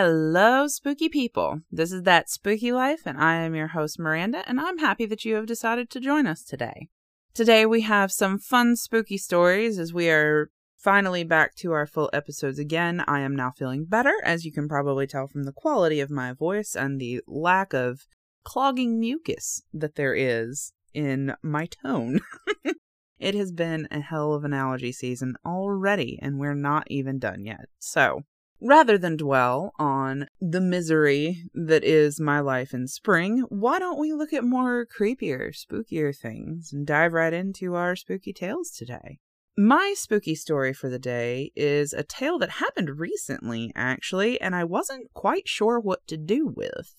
Hello, 0.00 0.68
spooky 0.68 1.08
people. 1.08 1.62
This 1.72 1.90
is 1.90 2.04
That 2.04 2.30
Spooky 2.30 2.70
Life, 2.70 3.00
and 3.04 3.18
I 3.18 3.34
am 3.34 3.56
your 3.56 3.66
host, 3.66 3.98
Miranda, 3.98 4.44
and 4.46 4.60
I'm 4.60 4.78
happy 4.78 5.06
that 5.06 5.24
you 5.24 5.34
have 5.34 5.46
decided 5.46 5.90
to 5.90 5.98
join 5.98 6.24
us 6.24 6.44
today. 6.44 6.86
Today, 7.34 7.66
we 7.66 7.80
have 7.80 8.12
some 8.12 8.38
fun, 8.38 8.76
spooky 8.76 9.18
stories 9.18 9.76
as 9.76 9.92
we 9.92 10.08
are 10.08 10.50
finally 10.76 11.24
back 11.24 11.56
to 11.56 11.72
our 11.72 11.84
full 11.84 12.10
episodes 12.12 12.60
again. 12.60 13.02
I 13.08 13.22
am 13.22 13.34
now 13.34 13.50
feeling 13.50 13.86
better, 13.86 14.14
as 14.22 14.44
you 14.44 14.52
can 14.52 14.68
probably 14.68 15.08
tell 15.08 15.26
from 15.26 15.42
the 15.42 15.52
quality 15.52 15.98
of 15.98 16.12
my 16.12 16.32
voice 16.32 16.76
and 16.76 17.00
the 17.00 17.20
lack 17.26 17.74
of 17.74 18.06
clogging 18.44 19.00
mucus 19.00 19.62
that 19.74 19.96
there 19.96 20.14
is 20.14 20.74
in 20.94 21.34
my 21.42 21.66
tone. 21.66 22.20
it 23.18 23.34
has 23.34 23.50
been 23.50 23.88
a 23.90 23.98
hell 23.98 24.32
of 24.32 24.44
an 24.44 24.54
allergy 24.54 24.92
season 24.92 25.34
already, 25.44 26.20
and 26.22 26.38
we're 26.38 26.54
not 26.54 26.84
even 26.88 27.18
done 27.18 27.44
yet. 27.44 27.66
So, 27.80 28.22
Rather 28.60 28.98
than 28.98 29.16
dwell 29.16 29.72
on 29.78 30.26
the 30.40 30.60
misery 30.60 31.44
that 31.54 31.84
is 31.84 32.20
my 32.20 32.40
life 32.40 32.74
in 32.74 32.88
spring, 32.88 33.44
why 33.48 33.78
don't 33.78 34.00
we 34.00 34.12
look 34.12 34.32
at 34.32 34.42
more 34.42 34.84
creepier, 34.84 35.52
spookier 35.54 36.16
things 36.16 36.72
and 36.72 36.86
dive 36.86 37.12
right 37.12 37.32
into 37.32 37.74
our 37.74 37.94
spooky 37.94 38.32
tales 38.32 38.70
today? 38.70 39.18
My 39.56 39.94
spooky 39.96 40.34
story 40.34 40.72
for 40.72 40.88
the 40.88 40.98
day 40.98 41.52
is 41.54 41.92
a 41.92 42.02
tale 42.02 42.38
that 42.38 42.50
happened 42.50 42.98
recently, 42.98 43.72
actually, 43.74 44.40
and 44.40 44.54
I 44.54 44.64
wasn't 44.64 45.12
quite 45.14 45.48
sure 45.48 45.78
what 45.78 46.06
to 46.08 46.16
do 46.16 46.46
with. 46.46 46.96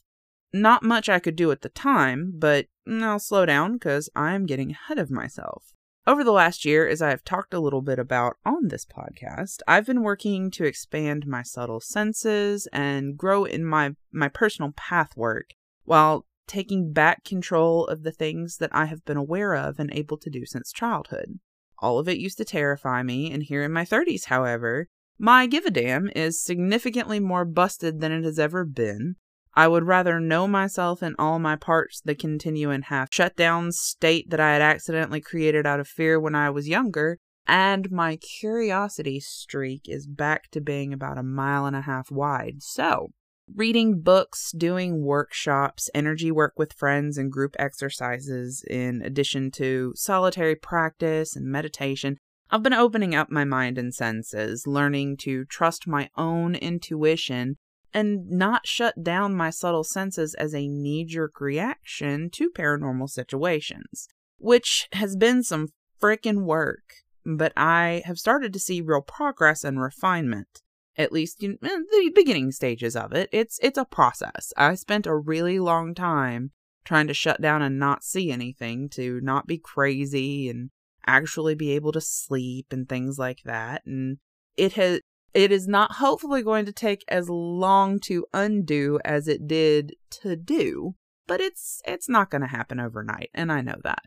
Not 0.53 0.83
much 0.83 1.09
I 1.09 1.19
could 1.19 1.35
do 1.35 1.51
at 1.51 1.61
the 1.61 1.69
time, 1.69 2.33
but 2.35 2.67
mm, 2.87 3.03
I'll 3.03 3.19
slow 3.19 3.45
down 3.45 3.73
because 3.73 4.09
I'm 4.15 4.45
getting 4.45 4.71
ahead 4.71 4.97
of 4.97 5.11
myself. 5.11 5.73
Over 6.09 6.23
the 6.23 6.31
last 6.31 6.65
year, 6.65 6.87
as 6.87 7.03
I 7.03 7.11
have 7.11 7.23
talked 7.23 7.53
a 7.53 7.59
little 7.59 7.83
bit 7.83 7.99
about 7.99 8.37
on 8.43 8.69
this 8.69 8.83
podcast, 8.83 9.59
I've 9.67 9.85
been 9.85 10.01
working 10.01 10.49
to 10.49 10.63
expand 10.63 11.27
my 11.27 11.43
subtle 11.43 11.79
senses 11.79 12.67
and 12.73 13.15
grow 13.15 13.45
in 13.45 13.63
my, 13.63 13.91
my 14.11 14.27
personal 14.27 14.71
path 14.75 15.15
work 15.15 15.51
while 15.83 16.25
taking 16.47 16.93
back 16.93 17.23
control 17.23 17.85
of 17.85 18.01
the 18.01 18.11
things 18.11 18.57
that 18.57 18.71
I 18.73 18.85
have 18.85 19.05
been 19.05 19.17
aware 19.17 19.53
of 19.53 19.77
and 19.77 19.93
able 19.93 20.17
to 20.17 20.31
do 20.31 20.47
since 20.47 20.71
childhood. 20.71 21.39
All 21.77 21.99
of 21.99 22.09
it 22.09 22.17
used 22.17 22.39
to 22.39 22.43
terrify 22.43 23.03
me, 23.03 23.31
and 23.31 23.43
here 23.43 23.61
in 23.61 23.71
my 23.71 23.85
30s, 23.85 24.25
however, 24.25 24.87
my 25.19 25.45
give 25.45 25.65
a 25.65 25.69
damn 25.69 26.09
is 26.15 26.43
significantly 26.43 27.19
more 27.19 27.45
busted 27.45 28.01
than 28.01 28.11
it 28.11 28.23
has 28.23 28.39
ever 28.39 28.65
been, 28.65 29.17
I 29.59 29.67
would 29.67 29.83
rather 29.83 30.21
know 30.21 30.47
myself 30.47 31.03
in 31.03 31.15
all 31.19 31.37
my 31.37 31.57
parts 31.57 31.99
than 31.99 32.15
continue 32.15 32.71
in 32.71 32.83
half 32.83 33.13
shut 33.13 33.35
down 33.35 33.73
state 33.73 34.29
that 34.29 34.39
I 34.39 34.53
had 34.53 34.61
accidentally 34.61 35.19
created 35.19 35.65
out 35.65 35.81
of 35.81 35.87
fear 35.89 36.17
when 36.17 36.33
I 36.33 36.49
was 36.49 36.69
younger, 36.69 37.17
and 37.45 37.91
my 37.91 38.15
curiosity 38.15 39.19
streak 39.19 39.81
is 39.83 40.07
back 40.07 40.49
to 40.51 40.61
being 40.61 40.93
about 40.93 41.17
a 41.17 41.23
mile 41.23 41.65
and 41.65 41.75
a 41.75 41.81
half 41.81 42.09
wide. 42.09 42.63
So, 42.63 43.09
reading 43.53 43.99
books, 43.99 44.53
doing 44.53 45.03
workshops, 45.03 45.89
energy 45.93 46.31
work 46.31 46.53
with 46.55 46.71
friends, 46.71 47.17
and 47.17 47.29
group 47.29 47.57
exercises, 47.59 48.63
in 48.65 49.01
addition 49.01 49.51
to 49.55 49.91
solitary 49.93 50.55
practice 50.55 51.35
and 51.35 51.45
meditation, 51.47 52.15
I've 52.49 52.63
been 52.63 52.71
opening 52.71 53.13
up 53.13 53.29
my 53.29 53.43
mind 53.43 53.77
and 53.77 53.93
senses, 53.93 54.65
learning 54.65 55.17
to 55.23 55.43
trust 55.43 55.85
my 55.85 56.09
own 56.15 56.55
intuition 56.55 57.57
and 57.93 58.29
not 58.29 58.67
shut 58.67 59.03
down 59.03 59.35
my 59.35 59.49
subtle 59.49 59.83
senses 59.83 60.35
as 60.35 60.53
a 60.53 60.67
knee 60.67 61.05
jerk 61.05 61.41
reaction 61.41 62.29
to 62.31 62.49
paranormal 62.49 63.09
situations, 63.09 64.07
which 64.37 64.87
has 64.93 65.15
been 65.15 65.43
some 65.43 65.69
frickin' 66.01 66.43
work. 66.43 66.83
But 67.25 67.53
I 67.55 68.03
have 68.05 68.17
started 68.17 68.53
to 68.53 68.59
see 68.59 68.81
real 68.81 69.01
progress 69.01 69.63
and 69.63 69.81
refinement. 69.81 70.61
At 70.97 71.13
least 71.13 71.41
in 71.41 71.57
the 71.61 72.11
beginning 72.13 72.51
stages 72.51 72.93
of 72.93 73.13
it. 73.13 73.29
It's 73.31 73.57
it's 73.63 73.77
a 73.77 73.85
process. 73.85 74.51
I 74.57 74.75
spent 74.75 75.07
a 75.07 75.15
really 75.15 75.57
long 75.57 75.95
time 75.95 76.51
trying 76.83 77.07
to 77.07 77.13
shut 77.13 77.39
down 77.39 77.61
and 77.61 77.79
not 77.79 78.03
see 78.03 78.31
anything, 78.31 78.89
to 78.89 79.21
not 79.21 79.47
be 79.47 79.57
crazy 79.57 80.49
and 80.49 80.71
actually 81.05 81.55
be 81.55 81.71
able 81.71 81.91
to 81.93 82.01
sleep 82.01 82.67
and 82.71 82.89
things 82.89 83.17
like 83.17 83.43
that. 83.45 83.83
And 83.85 84.17
it 84.57 84.73
has 84.73 84.99
it 85.33 85.51
is 85.51 85.67
not 85.67 85.93
hopefully 85.93 86.41
going 86.41 86.65
to 86.65 86.73
take 86.73 87.03
as 87.07 87.29
long 87.29 87.99
to 88.01 88.25
undo 88.33 88.99
as 89.05 89.27
it 89.27 89.47
did 89.47 89.95
to 90.21 90.35
do, 90.35 90.95
but 91.27 91.39
it's 91.39 91.81
it's 91.85 92.09
not 92.09 92.29
going 92.29 92.41
to 92.41 92.47
happen 92.47 92.79
overnight, 92.79 93.29
and 93.33 93.51
I 93.51 93.61
know 93.61 93.77
that. 93.83 94.03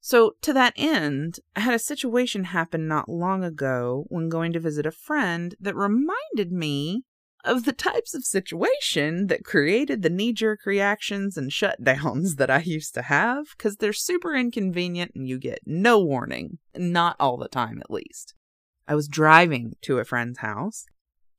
So, 0.00 0.36
to 0.42 0.52
that 0.52 0.74
end, 0.76 1.40
I 1.56 1.60
had 1.60 1.74
a 1.74 1.80
situation 1.80 2.44
happen 2.44 2.86
not 2.86 3.08
long 3.08 3.42
ago 3.42 4.04
when 4.06 4.28
going 4.28 4.52
to 4.52 4.60
visit 4.60 4.86
a 4.86 4.92
friend 4.92 5.56
that 5.58 5.74
reminded 5.74 6.52
me 6.52 7.02
of 7.44 7.64
the 7.64 7.72
types 7.72 8.14
of 8.14 8.24
situation 8.24 9.26
that 9.26 9.44
created 9.44 10.02
the 10.02 10.10
knee 10.10 10.32
jerk 10.32 10.64
reactions 10.64 11.36
and 11.36 11.50
shutdowns 11.50 12.36
that 12.36 12.50
I 12.50 12.60
used 12.60 12.94
to 12.94 13.02
have, 13.02 13.46
because 13.58 13.78
they're 13.78 13.92
super 13.92 14.32
inconvenient 14.32 15.10
and 15.16 15.26
you 15.26 15.40
get 15.40 15.58
no 15.66 16.00
warning. 16.00 16.58
Not 16.76 17.16
all 17.18 17.36
the 17.36 17.48
time, 17.48 17.80
at 17.80 17.90
least. 17.90 18.35
I 18.88 18.94
was 18.94 19.08
driving 19.08 19.74
to 19.82 19.98
a 19.98 20.04
friend's 20.04 20.38
house 20.38 20.86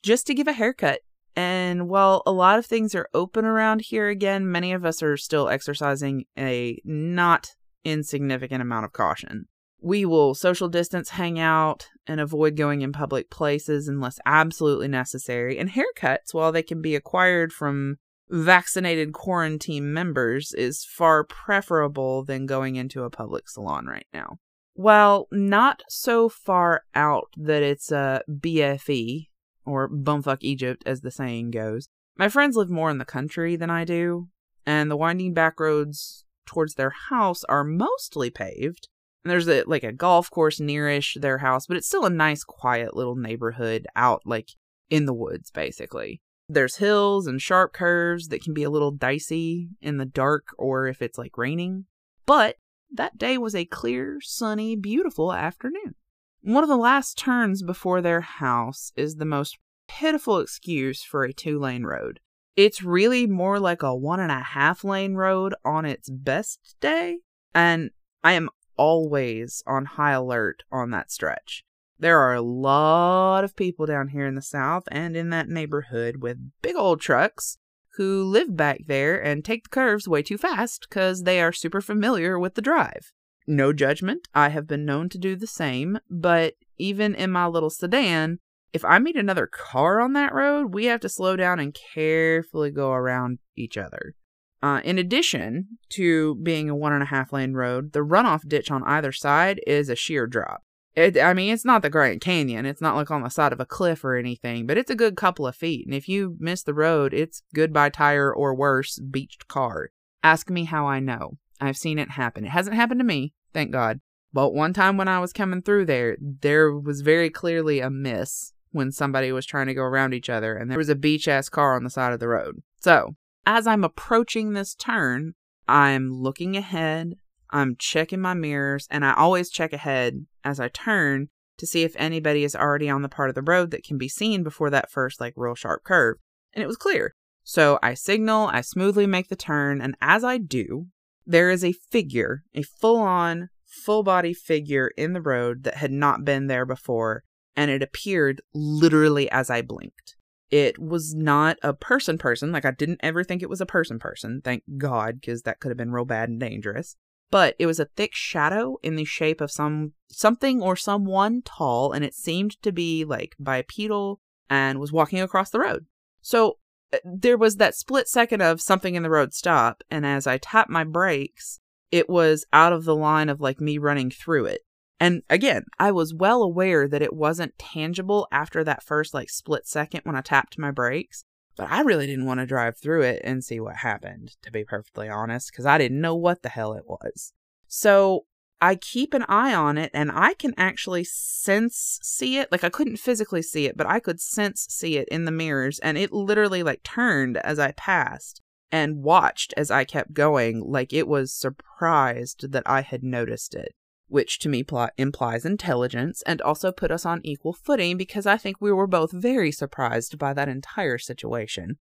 just 0.04 0.28
to 0.28 0.34
give 0.34 0.48
a 0.48 0.54
haircut. 0.54 1.02
And 1.36 1.88
while 1.88 2.24
a 2.26 2.32
lot 2.32 2.58
of 2.58 2.66
things 2.66 2.96
are 2.96 3.10
open 3.14 3.46
around 3.46 3.82
here 3.82 4.10
again, 4.10 4.52
many 4.52 4.74
of 4.74 4.84
us 4.84 5.04
are 5.04 5.18
still 5.18 5.50
exercising 5.50 6.26
a 6.38 6.82
not 6.84 7.52
insignificant 7.84 8.62
amount 8.62 8.86
of 8.86 8.94
caution. 8.94 9.46
We 9.80 10.06
will 10.06 10.34
social 10.34 10.68
distance, 10.68 11.10
hang 11.10 11.38
out, 11.38 11.90
and 12.08 12.20
avoid 12.20 12.58
going 12.58 12.82
in 12.82 12.92
public 12.92 13.30
places 13.30 13.88
unless 13.88 14.20
absolutely 14.26 14.88
necessary. 14.88 15.60
And 15.60 15.70
haircuts, 15.70 16.34
while 16.34 16.52
they 16.52 16.64
can 16.64 16.82
be 16.82 16.96
acquired 16.96 17.54
from 17.54 17.98
vaccinated 18.30 19.14
quarantine 19.14 19.94
members, 19.94 20.54
is 20.54 20.84
far 20.84 21.24
preferable 21.24 22.24
than 22.24 22.48
going 22.48 22.76
into 22.76 23.04
a 23.04 23.12
public 23.12 23.48
salon 23.48 23.86
right 23.86 24.08
now. 24.12 24.40
While 24.78 25.28
not 25.32 25.82
so 25.90 26.30
far 26.30 26.84
out 26.94 27.30
that 27.36 27.64
it's 27.64 27.92
a 27.92 28.22
BFE, 28.30 29.26
or 29.66 29.90
bumfuck 29.90 30.38
Egypt 30.42 30.84
as 30.86 31.02
the 31.02 31.10
saying 31.10 31.50
goes, 31.50 31.90
my 32.16 32.30
friends 32.30 32.56
live 32.56 32.70
more 32.70 32.92
in 32.92 33.00
the 33.00 33.04
country 33.04 33.56
than 33.56 33.72
I 33.72 33.86
do, 33.86 34.28
and 34.68 34.92
the 34.92 34.96
winding 34.96 35.34
back 35.34 35.60
roads 35.60 36.26
towards 36.46 36.76
their 36.76 36.92
house 37.10 37.44
are 37.46 37.64
mostly 37.64 38.30
paved. 38.30 38.88
And 39.26 39.32
there's 39.32 39.50
a 39.50 39.64
like 39.64 39.84
a 39.84 39.92
golf 39.92 40.30
course 40.30 40.60
nearish 40.60 41.20
their 41.20 41.40
house, 41.40 41.66
but 41.66 41.76
it's 41.76 41.88
still 41.88 42.06
a 42.06 42.12
nice 42.12 42.44
quiet 42.44 42.96
little 42.96 43.16
neighborhood 43.16 43.88
out 43.96 44.22
like 44.26 44.52
in 44.92 45.06
the 45.06 45.14
woods 45.14 45.50
basically. 45.50 46.22
There's 46.50 46.76
hills 46.76 47.26
and 47.26 47.42
sharp 47.42 47.74
curves 47.74 48.28
that 48.28 48.44
can 48.44 48.54
be 48.54 48.62
a 48.62 48.70
little 48.70 48.92
dicey 48.92 49.70
in 49.82 49.98
the 49.98 50.06
dark 50.06 50.50
or 50.60 50.86
if 50.86 51.02
it's 51.02 51.18
like 51.18 51.36
raining. 51.36 51.86
But 52.28 52.58
that 52.92 53.18
day 53.18 53.38
was 53.38 53.56
a 53.56 53.66
clear, 53.66 54.20
sunny, 54.22 54.76
beautiful 54.76 55.34
afternoon. 55.34 55.96
One 56.42 56.64
of 56.64 56.70
the 56.70 56.78
last 56.78 57.18
turns 57.18 57.62
before 57.62 58.02
their 58.02 58.22
house 58.22 58.92
is 58.96 59.16
the 59.16 59.26
most 59.26 59.58
pitiful 59.88 60.40
excuse 60.40 61.04
for 61.04 61.24
a 61.24 61.34
two 61.34 61.60
lane 61.60 61.84
road. 61.84 62.20
It's 62.56 62.84
really 62.84 63.28
more 63.28 63.60
like 63.60 63.84
a 63.84 63.96
one 63.96 64.20
and 64.20 64.32
a 64.32 64.40
half 64.40 64.84
lane 64.84 65.16
road 65.16 65.54
on 65.64 65.86
its 65.86 66.10
best 66.10 66.76
day, 66.80 67.20
and 67.54 67.92
I 68.24 68.34
am 68.34 68.50
always 68.78 69.64
on 69.68 69.86
high 69.86 70.14
alert 70.14 70.64
on 70.72 70.92
that 70.92 71.12
stretch. 71.12 71.64
There 72.00 72.20
are 72.20 72.36
a 72.36 72.42
lot 72.42 73.44
of 73.44 73.56
people 73.56 73.86
down 73.86 74.10
here 74.10 74.26
in 74.26 74.36
the 74.36 74.42
South 74.42 74.84
and 74.92 75.18
in 75.18 75.30
that 75.32 75.50
neighborhood 75.50 76.18
with 76.18 76.52
big 76.62 76.76
old 76.76 77.02
trucks 77.02 77.58
who 77.98 78.24
live 78.24 78.56
back 78.56 78.82
there 78.88 79.22
and 79.22 79.44
take 79.44 79.64
the 79.64 79.70
curves 79.70 80.08
way 80.08 80.22
too 80.22 80.38
fast 80.38 80.88
because 80.88 81.24
they 81.24 81.42
are 81.42 81.52
super 81.52 81.82
familiar 81.82 82.40
with 82.40 82.56
the 82.56 82.62
drive. 82.62 83.12
No 83.48 83.74
judgment, 83.74 84.28
I 84.34 84.50
have 84.50 84.68
been 84.68 84.86
known 84.86 85.10
to 85.10 85.18
do 85.18 85.36
the 85.36 85.48
same, 85.48 86.00
but 86.10 86.56
even 86.78 87.16
in 87.16 87.32
my 87.32 87.48
little 87.48 87.70
sedan, 87.70 88.40
if 88.74 88.86
I 88.86 89.00
meet 89.00 89.16
another 89.16 89.48
car 89.48 90.00
on 90.00 90.14
that 90.14 90.34
road, 90.34 90.74
we 90.74 90.86
have 90.86 91.00
to 91.02 91.10
slow 91.10 91.36
down 91.36 91.60
and 91.60 91.76
carefully 91.94 92.72
go 92.72 92.92
around 92.92 93.40
each 93.56 93.78
other. 93.78 94.14
Uh, 94.62 94.82
in 94.84 94.98
addition 94.98 95.78
to 95.90 96.36
being 96.36 96.70
a 96.70 96.76
one 96.76 96.94
and 96.94 97.04
a 97.04 97.08
half 97.08 97.32
lane 97.32 97.54
road, 97.54 97.94
the 97.94 98.00
runoff 98.00 98.48
ditch 98.48 98.70
on 98.70 98.84
either 98.84 99.12
side 99.12 99.62
is 99.66 99.90
a 99.90 99.96
sheer 99.96 100.28
drop. 100.28 100.64
It, 100.98 101.16
I 101.16 101.36
mean, 101.36 101.54
it's 101.54 101.64
not 101.64 101.84
the 101.84 101.92
Grand 101.92 102.22
Canyon. 102.22 102.66
It's 102.66 102.82
not 102.82 102.96
like 102.96 103.12
on 103.12 103.22
the 103.22 103.30
side 103.30 103.54
of 103.54 103.60
a 103.60 103.68
cliff 103.68 104.04
or 104.04 104.16
anything, 104.16 104.66
but 104.66 104.80
it's 104.80 104.90
a 104.90 104.96
good 104.96 105.16
couple 105.16 105.46
of 105.46 105.56
feet. 105.56 105.86
And 105.86 105.94
if 105.94 106.10
you 106.10 106.36
miss 106.40 106.64
the 106.64 106.74
road, 106.74 107.14
it's 107.14 107.44
goodbye 107.54 107.90
tire 107.90 108.34
or 108.34 108.56
worse, 108.56 108.98
beached 108.98 109.48
car. 109.48 109.92
Ask 110.24 110.50
me 110.50 110.64
how 110.64 110.88
I 110.88 111.00
know. 111.00 111.38
I've 111.62 111.78
seen 111.78 112.00
it 112.00 112.10
happen. 112.10 112.46
It 112.46 112.50
hasn't 112.50 112.76
happened 112.76 113.00
to 113.00 113.06
me, 113.06 113.34
thank 113.54 113.72
God. 113.72 114.00
But 114.34 114.56
one 114.56 114.74
time 114.74 114.98
when 114.98 115.08
I 115.08 115.20
was 115.20 115.34
coming 115.34 115.62
through 115.62 115.86
there, 115.86 116.18
there 116.20 116.74
was 116.74 117.02
very 117.02 117.30
clearly 117.30 117.80
a 117.80 117.92
miss 117.92 118.54
when 118.72 118.92
somebody 118.92 119.32
was 119.32 119.46
trying 119.46 119.68
to 119.68 119.76
go 119.76 119.84
around 119.84 120.16
each 120.16 120.32
other, 120.32 120.58
and 120.58 120.70
there 120.70 120.80
was 120.80 120.90
a 120.90 120.96
beach 120.96 121.28
ass 121.28 121.48
car 121.48 121.76
on 121.76 121.84
the 121.84 121.92
side 121.92 122.12
of 122.12 122.20
the 122.20 122.28
road. 122.28 122.64
So, 122.80 123.16
as 123.46 123.68
I'm 123.68 123.84
approaching 123.84 124.54
this 124.54 124.74
turn, 124.74 125.34
I'm 125.68 126.12
looking 126.12 126.58
ahead, 126.58 127.18
I'm 127.52 127.76
checking 127.78 128.22
my 128.22 128.34
mirrors, 128.34 128.88
and 128.90 129.06
I 129.06 129.14
always 129.14 129.50
check 129.50 129.74
ahead 129.74 130.26
as 130.44 130.60
I 130.60 130.68
turn 130.68 131.30
to 131.58 131.66
see 131.66 131.84
if 131.84 131.96
anybody 131.96 132.44
is 132.44 132.56
already 132.56 132.90
on 132.90 133.02
the 133.02 133.10
part 133.10 133.30
of 133.30 133.36
the 133.36 133.42
road 133.42 133.72
that 133.72 133.84
can 133.84 133.98
be 133.98 134.10
seen 134.10 134.44
before 134.44 134.70
that 134.70 134.92
first, 134.92 135.20
like, 135.20 135.34
real 135.36 135.56
sharp 135.56 135.84
curve. 135.84 136.18
and 136.54 136.64
it 136.64 136.68
was 136.68 136.78
clear. 136.78 137.14
So 137.44 137.78
I 137.84 137.94
signal, 137.94 138.48
I 138.48 138.62
smoothly 138.62 139.06
make 139.06 139.30
the 139.30 139.36
turn, 139.36 139.80
and 139.80 139.96
as 140.02 140.24
I 140.24 140.38
do, 140.38 140.88
there 141.26 141.50
is 141.50 141.64
a 141.64 141.74
figure, 141.92 142.44
a 142.54 142.64
full 142.64 142.98
on, 143.00 143.50
full 143.66 144.04
body 144.04 144.34
figure 144.34 144.92
in 144.98 145.14
the 145.14 145.22
road 145.22 145.64
that 145.64 145.76
had 145.76 145.92
not 145.92 146.26
been 146.26 146.48
there 146.48 146.66
before, 146.66 147.24
and 147.56 147.70
it 147.70 147.84
appeared 147.84 148.42
literally 148.54 149.30
as 149.30 149.50
I 149.50 149.62
blinked. 149.62 150.16
It 150.50 150.80
was 150.80 151.14
not 151.14 151.58
a 151.62 151.74
person 151.74 152.18
person, 152.18 152.52
like 152.52 152.66
I 152.66 152.72
didn't 152.72 153.02
ever 153.04 153.24
think 153.24 153.42
it 153.42 153.50
was 153.50 153.62
a 153.62 153.66
person 153.66 154.00
person, 154.00 154.42
thank 154.44 154.64
God, 154.78 155.20
because 155.20 155.42
that 155.44 155.60
could 155.60 155.70
have 155.70 155.78
been 155.78 155.92
real 155.92 156.06
bad 156.06 156.30
and 156.30 156.40
dangerous. 156.40 156.96
But 157.30 157.56
it 157.60 157.66
was 157.66 157.80
a 157.80 157.86
thick 157.86 158.16
shadow 158.16 158.78
in 158.82 158.96
the 158.96 159.04
shape 159.04 159.42
of 159.42 159.52
some 159.52 159.94
something 160.10 160.62
or 160.62 160.76
someone 160.76 161.42
tall, 161.42 161.92
and 161.92 162.06
it 162.06 162.14
seemed 162.14 162.62
to 162.62 162.72
be 162.72 163.04
like 163.04 163.36
bipedal 163.40 164.22
and 164.50 164.80
was 164.80 164.94
walking 164.94 165.20
across 165.20 165.50
the 165.50 165.60
road. 165.60 165.86
So 166.22 166.58
uh, 166.94 166.98
there 167.04 167.38
was 167.38 167.58
that 167.58 167.76
split 167.76 168.08
second 168.08 168.42
of 168.42 168.62
something 168.62 168.96
in 168.96 169.04
the 169.04 169.10
road 169.10 169.34
stop, 169.34 169.84
and 169.92 170.06
as 170.06 170.26
I 170.26 170.38
tapped 170.38 170.70
my 170.70 170.86
brakes, 170.86 171.60
it 171.92 172.10
was 172.10 172.46
out 172.54 172.74
of 172.74 172.86
the 172.86 172.96
line 172.96 173.30
of 173.30 173.42
like 173.42 173.60
me 173.60 173.78
running 173.78 174.10
through 174.10 174.46
it. 174.46 174.62
And 175.00 175.22
again, 175.30 175.66
I 175.78 175.92
was 175.92 176.14
well 176.14 176.42
aware 176.42 176.88
that 176.88 177.02
it 177.02 177.14
wasn't 177.14 177.58
tangible 177.60 178.28
after 178.32 178.64
that 178.64 178.84
first 178.84 179.14
like 179.14 179.30
split 179.30 179.68
second 179.68 180.02
when 180.04 180.16
I 180.16 180.22
tapped 180.22 180.58
my 180.58 180.72
brakes, 180.72 181.24
but 181.58 181.70
I 181.70 181.82
really 181.82 182.06
didn't 182.06 182.26
want 182.26 182.40
to 182.40 182.46
drive 182.46 182.78
through 182.78 183.02
it 183.02 183.22
and 183.24 183.44
see 183.44 183.60
what 183.60 183.78
happened, 183.78 184.36
to 184.44 184.52
be 184.52 184.64
perfectly 184.64 185.10
honest, 185.10 185.52
because 185.52 185.66
I 185.66 185.78
didn't 185.78 186.02
know 186.02 186.16
what 186.16 186.44
the 186.44 186.50
hell 186.50 186.74
it 186.74 186.86
was. 186.88 187.34
So 187.68 188.26
I 188.62 188.76
keep 188.76 189.14
an 189.14 189.26
eye 189.28 189.54
on 189.54 189.78
it 189.78 189.92
and 189.94 190.12
I 190.12 190.34
can 190.34 190.54
actually 190.58 191.04
sense 191.04 192.00
see 192.02 192.38
it. 192.38 192.52
Like 192.52 192.64
I 192.64 192.70
couldn't 192.70 192.98
physically 192.98 193.42
see 193.42 193.66
it, 193.66 193.78
but 193.78 193.88
I 193.88 194.00
could 194.00 194.20
sense 194.20 194.66
see 194.70 194.98
it 194.98 195.08
in 195.10 195.26
the 195.26 195.32
mirrors 195.32 195.80
and 195.80 195.98
it 195.98 196.12
literally 196.12 196.64
like 196.64 196.84
turned 196.84 197.38
as 197.38 197.60
I 197.60 197.72
passed 197.74 198.42
and 198.72 199.04
watched 199.04 199.54
as 199.56 199.72
I 199.72 199.84
kept 199.84 200.14
going 200.14 200.62
like 200.62 200.92
it 200.92 201.08
was 201.08 201.34
surprised 201.34 202.52
that 202.52 202.64
I 202.66 202.82
had 202.82 203.04
noticed 203.04 203.54
it 203.56 203.74
which 204.08 204.40
to 204.40 204.50
me 204.50 204.64
pl- 204.64 204.90
implies 204.98 205.46
intelligence 205.46 206.22
and 206.26 206.42
also 206.42 206.72
put 206.72 206.92
us 206.92 207.06
on 207.06 207.22
equal 207.24 207.54
footing 207.54 207.98
because 207.98 208.26
I 208.26 208.38
think 208.38 208.58
we 208.60 208.72
were 208.72 208.88
both 208.88 209.12
very 209.12 209.52
surprised 209.52 210.18
by 210.18 210.34
that 210.34 210.50
entire 210.50 210.98
situation. 210.98 211.78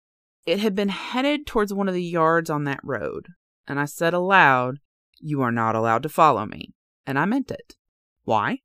It 0.46 0.60
had 0.60 0.76
been 0.76 0.90
headed 0.90 1.46
towards 1.46 1.74
one 1.74 1.88
of 1.88 1.94
the 1.94 2.04
yards 2.04 2.50
on 2.50 2.64
that 2.66 2.80
road, 2.84 3.28
and 3.68 3.80
I 3.80 3.86
said 3.86 4.14
aloud, 4.14 4.80
You 5.20 5.42
are 5.42 5.52
not 5.52 5.76
allowed 5.76 6.04
to 6.04 6.10
follow 6.10 6.46
me. 6.46 6.74
And 7.06 7.18
I 7.18 7.26
meant 7.26 7.52
it. 7.52 7.76
Why? 8.24 8.60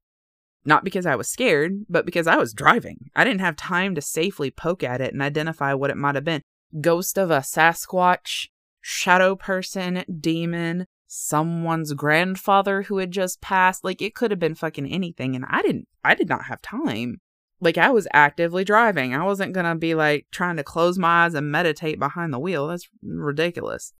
Not 0.65 0.85
because 0.85 1.07
I 1.07 1.17
was 1.17 1.29
scared, 1.29 1.85
but 1.89 2.05
because 2.05 2.27
I 2.27 2.37
was 2.37 2.53
driving. 2.53 3.11
I 3.15 3.25
didn't 3.25 3.41
have 3.41 3.57
time 3.57 3.95
to 3.95 4.01
safely 4.01 4.51
poke 4.51 4.83
at 4.83 5.01
it 5.01 5.13
and 5.13 5.23
identify 5.23 5.73
what 5.75 5.91
it 5.91 5.97
might 5.97 6.17
have 6.17 6.25
been. 6.25 6.43
Ghost 6.81 7.19
of 7.19 7.31
a 7.31 7.39
Sasquatch, 7.39 8.49
shadow 8.81 9.37
person, 9.37 10.05
demon, 10.21 10.87
someone's 11.07 11.93
grandfather 11.93 12.83
who 12.83 12.99
had 12.99 13.11
just 13.11 13.41
passed. 13.41 13.85
Like 13.85 14.03
it 14.03 14.15
could 14.15 14.31
have 14.31 14.41
been 14.41 14.55
fucking 14.55 14.87
anything. 14.87 15.37
And 15.37 15.45
I 15.49 15.63
didn't, 15.63 15.89
I 16.05 16.15
did 16.15 16.29
not 16.29 16.45
have 16.45 16.63
time. 16.63 17.21
Like 17.61 17.79
I 17.79 17.91
was 17.91 18.09
actively 18.13 18.65
driving. 18.65 19.15
I 19.15 19.25
wasn't 19.25 19.55
going 19.55 19.67
to 19.67 19.75
be 19.75 19.95
like 19.95 20.27
trying 20.31 20.57
to 20.57 20.65
close 20.65 20.99
my 20.99 21.25
eyes 21.25 21.35
and 21.35 21.51
meditate 21.51 21.99
behind 21.99 22.33
the 22.33 22.39
wheel. 22.39 22.69
That's 22.69 22.89
ridiculous. 23.03 23.93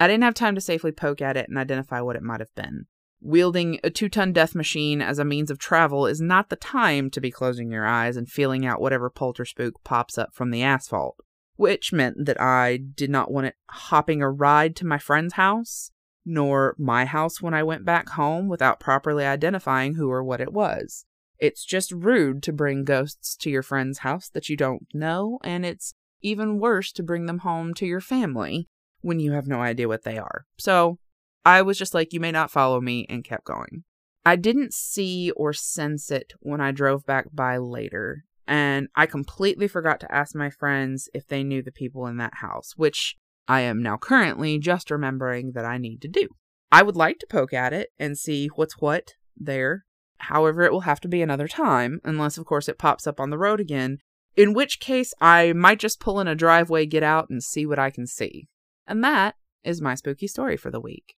I 0.00 0.06
didn't 0.06 0.24
have 0.24 0.34
time 0.34 0.54
to 0.54 0.60
safely 0.60 0.92
poke 0.92 1.22
at 1.22 1.36
it 1.36 1.48
and 1.48 1.58
identify 1.58 2.00
what 2.00 2.16
it 2.16 2.22
might 2.22 2.40
have 2.40 2.54
been. 2.54 2.86
Wielding 3.20 3.80
a 3.82 3.90
two 3.90 4.08
ton 4.08 4.32
death 4.32 4.54
machine 4.54 5.02
as 5.02 5.18
a 5.18 5.24
means 5.24 5.50
of 5.50 5.58
travel 5.58 6.06
is 6.06 6.20
not 6.20 6.50
the 6.50 6.56
time 6.56 7.10
to 7.10 7.20
be 7.20 7.32
closing 7.32 7.72
your 7.72 7.84
eyes 7.84 8.16
and 8.16 8.28
feeling 8.28 8.64
out 8.64 8.80
whatever 8.80 9.10
polter 9.10 9.44
spook 9.44 9.74
pops 9.82 10.16
up 10.16 10.32
from 10.32 10.52
the 10.52 10.62
asphalt, 10.62 11.16
which 11.56 11.92
meant 11.92 12.26
that 12.26 12.40
I 12.40 12.76
did 12.76 13.10
not 13.10 13.32
want 13.32 13.48
it 13.48 13.56
hopping 13.70 14.22
a 14.22 14.30
ride 14.30 14.76
to 14.76 14.86
my 14.86 14.98
friend's 14.98 15.34
house 15.34 15.90
nor 16.28 16.76
my 16.78 17.06
house 17.06 17.40
when 17.40 17.54
I 17.54 17.62
went 17.62 17.86
back 17.86 18.10
home 18.10 18.48
without 18.48 18.78
properly 18.78 19.24
identifying 19.24 19.94
who 19.94 20.10
or 20.10 20.22
what 20.22 20.42
it 20.42 20.52
was. 20.52 21.06
It's 21.38 21.64
just 21.64 21.90
rude 21.90 22.42
to 22.42 22.52
bring 22.52 22.84
ghosts 22.84 23.34
to 23.38 23.50
your 23.50 23.62
friend's 23.62 24.00
house 24.00 24.28
that 24.28 24.48
you 24.48 24.56
don't 24.56 24.86
know, 24.92 25.38
and 25.42 25.64
it's 25.64 25.94
even 26.20 26.58
worse 26.58 26.92
to 26.92 27.02
bring 27.02 27.26
them 27.26 27.38
home 27.38 27.72
to 27.74 27.86
your 27.86 28.00
family 28.00 28.66
when 29.00 29.20
you 29.20 29.32
have 29.32 29.46
no 29.46 29.60
idea 29.60 29.88
what 29.88 30.04
they 30.04 30.18
are. 30.18 30.44
So 30.58 30.98
I 31.46 31.62
was 31.62 31.78
just 31.78 31.94
like, 31.94 32.12
you 32.12 32.20
may 32.20 32.32
not 32.32 32.50
follow 32.50 32.80
me, 32.80 33.06
and 33.08 33.24
kept 33.24 33.44
going. 33.44 33.84
I 34.26 34.36
didn't 34.36 34.74
see 34.74 35.30
or 35.30 35.54
sense 35.54 36.10
it 36.10 36.34
when 36.40 36.60
I 36.60 36.72
drove 36.72 37.06
back 37.06 37.28
by 37.32 37.56
later, 37.56 38.24
and 38.46 38.88
I 38.94 39.06
completely 39.06 39.68
forgot 39.68 40.00
to 40.00 40.14
ask 40.14 40.34
my 40.34 40.50
friends 40.50 41.08
if 41.14 41.26
they 41.26 41.42
knew 41.42 41.62
the 41.62 41.72
people 41.72 42.06
in 42.06 42.18
that 42.18 42.34
house, 42.34 42.74
which 42.76 43.16
I 43.48 43.62
am 43.62 43.82
now 43.82 43.96
currently 43.96 44.58
just 44.58 44.90
remembering 44.90 45.52
that 45.52 45.64
I 45.64 45.78
need 45.78 46.02
to 46.02 46.08
do. 46.08 46.28
I 46.70 46.82
would 46.82 46.96
like 46.96 47.18
to 47.20 47.26
poke 47.26 47.54
at 47.54 47.72
it 47.72 47.88
and 47.98 48.18
see 48.18 48.48
what's 48.48 48.78
what 48.78 49.14
there. 49.36 49.86
However, 50.18 50.62
it 50.62 50.72
will 50.72 50.82
have 50.82 51.00
to 51.00 51.08
be 51.08 51.22
another 51.22 51.48
time, 51.48 52.00
unless, 52.04 52.36
of 52.36 52.44
course, 52.44 52.68
it 52.68 52.78
pops 52.78 53.06
up 53.06 53.18
on 53.18 53.30
the 53.30 53.38
road 53.38 53.58
again, 53.58 53.98
in 54.36 54.52
which 54.52 54.80
case 54.80 55.14
I 55.20 55.54
might 55.54 55.78
just 55.78 56.00
pull 56.00 56.20
in 56.20 56.28
a 56.28 56.34
driveway, 56.34 56.86
get 56.86 57.02
out, 57.02 57.30
and 57.30 57.42
see 57.42 57.64
what 57.64 57.78
I 57.78 57.90
can 57.90 58.06
see. 58.06 58.48
And 58.86 59.02
that 59.02 59.36
is 59.64 59.80
my 59.80 59.94
spooky 59.94 60.26
story 60.26 60.56
for 60.56 60.70
the 60.70 60.80
week. 60.80 61.14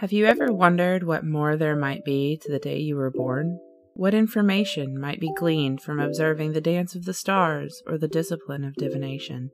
Have 0.00 0.12
you 0.12 0.26
ever 0.26 0.52
wondered 0.52 1.04
what 1.04 1.24
more 1.24 1.56
there 1.56 1.74
might 1.74 2.04
be 2.04 2.38
to 2.42 2.52
the 2.52 2.58
day 2.58 2.78
you 2.78 2.96
were 2.96 3.10
born? 3.10 3.58
What 3.94 4.12
information 4.12 5.00
might 5.00 5.20
be 5.20 5.32
gleaned 5.38 5.80
from 5.80 6.00
observing 6.00 6.52
the 6.52 6.60
dance 6.60 6.94
of 6.94 7.06
the 7.06 7.14
stars 7.14 7.82
or 7.86 7.96
the 7.96 8.06
discipline 8.06 8.62
of 8.62 8.74
divination? 8.74 9.52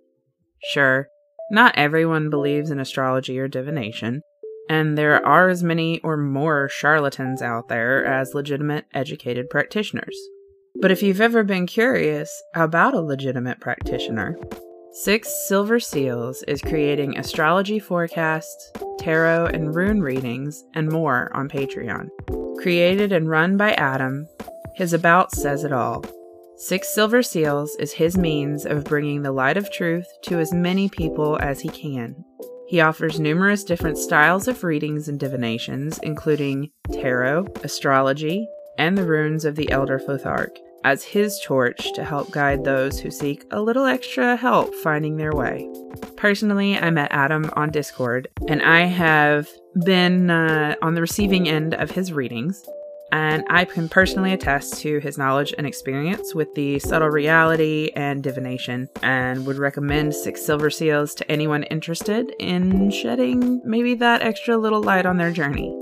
Sure, 0.64 1.06
not 1.52 1.78
everyone 1.78 2.28
believes 2.28 2.72
in 2.72 2.80
astrology 2.80 3.38
or 3.38 3.46
divination, 3.46 4.22
and 4.68 4.98
there 4.98 5.24
are 5.24 5.48
as 5.48 5.62
many 5.62 6.00
or 6.00 6.16
more 6.16 6.68
charlatans 6.68 7.40
out 7.40 7.68
there 7.68 8.04
as 8.04 8.34
legitimate 8.34 8.86
educated 8.92 9.48
practitioners. 9.48 10.18
But 10.80 10.90
if 10.90 11.04
you've 11.04 11.20
ever 11.20 11.44
been 11.44 11.68
curious 11.68 12.42
about 12.52 12.94
a 12.94 13.00
legitimate 13.00 13.60
practitioner, 13.60 14.36
Six 15.04 15.46
Silver 15.46 15.78
Seals 15.78 16.42
is 16.48 16.60
creating 16.60 17.16
astrology 17.16 17.78
forecasts, 17.78 18.72
tarot 19.02 19.46
and 19.46 19.74
rune 19.74 20.00
readings, 20.00 20.64
and 20.74 20.88
more 20.88 21.34
on 21.34 21.48
Patreon. 21.48 22.08
Created 22.62 23.10
and 23.10 23.28
run 23.28 23.56
by 23.56 23.72
Adam, 23.72 24.28
his 24.76 24.92
about 24.92 25.34
says 25.34 25.64
it 25.64 25.72
all. 25.72 26.04
Six 26.56 26.94
Silver 26.94 27.22
Seals 27.22 27.74
is 27.80 27.92
his 27.92 28.16
means 28.16 28.64
of 28.64 28.84
bringing 28.84 29.22
the 29.22 29.32
light 29.32 29.56
of 29.56 29.72
truth 29.72 30.06
to 30.22 30.38
as 30.38 30.54
many 30.54 30.88
people 30.88 31.36
as 31.40 31.60
he 31.60 31.68
can. 31.68 32.24
He 32.68 32.80
offers 32.80 33.18
numerous 33.18 33.64
different 33.64 33.98
styles 33.98 34.46
of 34.46 34.62
readings 34.62 35.08
and 35.08 35.18
divinations, 35.18 35.98
including 36.04 36.70
tarot, 36.92 37.48
astrology, 37.64 38.46
and 38.78 38.96
the 38.96 39.04
runes 39.04 39.44
of 39.44 39.56
the 39.56 39.70
Elder 39.72 39.98
Futhark 39.98 40.56
as 40.84 41.04
his 41.04 41.40
torch 41.44 41.92
to 41.94 42.04
help 42.04 42.30
guide 42.30 42.64
those 42.64 42.98
who 42.98 43.10
seek 43.10 43.44
a 43.50 43.60
little 43.60 43.86
extra 43.86 44.36
help 44.36 44.74
finding 44.76 45.16
their 45.16 45.32
way. 45.32 45.68
Personally, 46.16 46.78
I 46.78 46.90
met 46.90 47.12
Adam 47.12 47.50
on 47.54 47.70
Discord, 47.70 48.28
and 48.48 48.62
I 48.62 48.82
have 48.82 49.48
been 49.84 50.30
uh, 50.30 50.76
on 50.82 50.94
the 50.94 51.00
receiving 51.00 51.48
end 51.48 51.74
of 51.74 51.90
his 51.90 52.12
readings. 52.12 52.64
And 53.12 53.44
I 53.50 53.66
can 53.66 53.90
personally 53.90 54.32
attest 54.32 54.80
to 54.80 54.98
his 55.00 55.18
knowledge 55.18 55.52
and 55.58 55.66
experience 55.66 56.34
with 56.34 56.54
the 56.54 56.78
subtle 56.78 57.10
reality 57.10 57.90
and 57.94 58.22
divination, 58.22 58.88
and 59.02 59.44
would 59.44 59.58
recommend 59.58 60.14
Six 60.14 60.40
Silver 60.40 60.70
Seals 60.70 61.14
to 61.16 61.30
anyone 61.30 61.64
interested 61.64 62.34
in 62.38 62.90
shedding 62.90 63.60
maybe 63.66 63.94
that 63.96 64.22
extra 64.22 64.56
little 64.56 64.82
light 64.82 65.04
on 65.04 65.18
their 65.18 65.30
journey. 65.30 65.78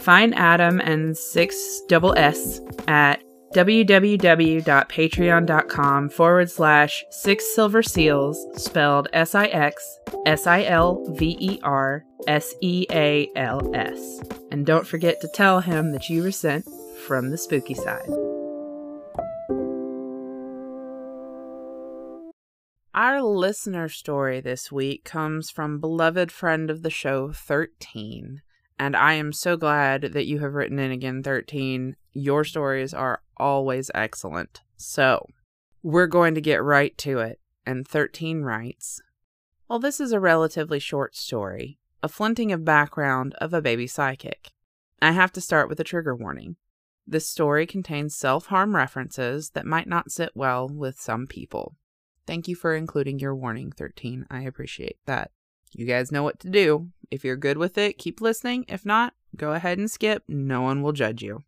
Find 0.00 0.34
Adam 0.34 0.78
and 0.80 1.16
Six 1.16 1.80
Double 1.88 2.12
S 2.18 2.60
at 2.86 3.22
www.patreon.com 3.54 6.08
forward 6.08 6.50
slash 6.50 7.04
six 7.10 7.54
silver 7.54 7.82
seals, 7.82 8.46
spelled 8.62 9.08
S 9.12 9.34
I 9.34 9.46
X 9.46 9.98
S 10.26 10.46
I 10.46 10.62
L 10.64 11.04
V 11.10 11.36
E 11.40 11.58
R 11.62 12.04
S 12.26 12.54
E 12.60 12.86
A 12.90 13.28
L 13.36 13.74
S. 13.74 14.22
And 14.50 14.66
don't 14.66 14.86
forget 14.86 15.20
to 15.20 15.28
tell 15.28 15.60
him 15.60 15.92
that 15.92 16.10
you 16.10 16.22
were 16.22 16.32
sent 16.32 16.66
from 17.06 17.30
the 17.30 17.38
spooky 17.38 17.74
side. 17.74 18.08
Our 22.94 23.22
listener 23.22 23.88
story 23.88 24.40
this 24.40 24.70
week 24.70 25.04
comes 25.04 25.50
from 25.50 25.80
beloved 25.80 26.30
friend 26.30 26.70
of 26.70 26.82
the 26.82 26.90
show, 26.90 27.32
13. 27.32 28.42
And 28.78 28.96
I 28.96 29.14
am 29.14 29.32
so 29.32 29.56
glad 29.56 30.12
that 30.12 30.26
you 30.26 30.38
have 30.40 30.54
written 30.54 30.78
in 30.78 30.92
again, 30.92 31.22
13. 31.22 31.96
Your 32.12 32.44
stories 32.44 32.94
are 32.94 33.20
always 33.36 33.90
excellent. 33.94 34.62
So, 34.76 35.26
we're 35.82 36.06
going 36.06 36.34
to 36.34 36.40
get 36.40 36.62
right 36.62 36.96
to 36.98 37.18
it. 37.18 37.40
And 37.66 37.86
13 37.86 38.42
writes 38.42 39.00
Well, 39.68 39.78
this 39.78 40.00
is 40.00 40.12
a 40.12 40.20
relatively 40.20 40.78
short 40.78 41.16
story. 41.16 41.78
a 42.02 42.08
flinting 42.08 42.52
of 42.52 42.64
background 42.64 43.34
of 43.40 43.54
a 43.54 43.62
baby 43.62 43.86
psychic. 43.86 44.50
I 45.00 45.12
have 45.12 45.32
to 45.32 45.40
start 45.40 45.68
with 45.68 45.80
a 45.80 45.84
trigger 45.84 46.14
warning. 46.14 46.56
This 47.06 47.28
story 47.28 47.66
contains 47.66 48.14
self 48.14 48.46
harm 48.46 48.76
references 48.76 49.50
that 49.50 49.66
might 49.66 49.86
not 49.86 50.10
sit 50.10 50.30
well 50.34 50.68
with 50.68 51.00
some 51.00 51.26
people. 51.26 51.76
Thank 52.26 52.48
you 52.48 52.54
for 52.54 52.74
including 52.74 53.18
your 53.18 53.34
warning, 53.34 53.70
13. 53.72 54.26
I 54.30 54.42
appreciate 54.42 54.98
that. 55.06 55.30
You 55.72 55.86
guys 55.86 56.12
know 56.12 56.22
what 56.22 56.40
to 56.40 56.48
do. 56.48 56.90
If 57.10 57.24
you're 57.24 57.36
good 57.36 57.58
with 57.58 57.76
it, 57.76 57.98
keep 57.98 58.20
listening. 58.20 58.64
If 58.68 58.86
not, 58.86 59.14
go 59.36 59.52
ahead 59.52 59.78
and 59.78 59.90
skip. 59.90 60.22
No 60.28 60.62
one 60.62 60.82
will 60.82 60.92
judge 60.92 61.22
you. 61.22 61.42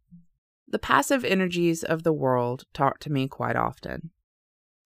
The 0.68 0.78
passive 0.78 1.24
energies 1.24 1.84
of 1.84 2.02
the 2.02 2.12
world 2.12 2.64
talk 2.72 2.98
to 3.00 3.12
me 3.12 3.28
quite 3.28 3.56
often. 3.56 4.10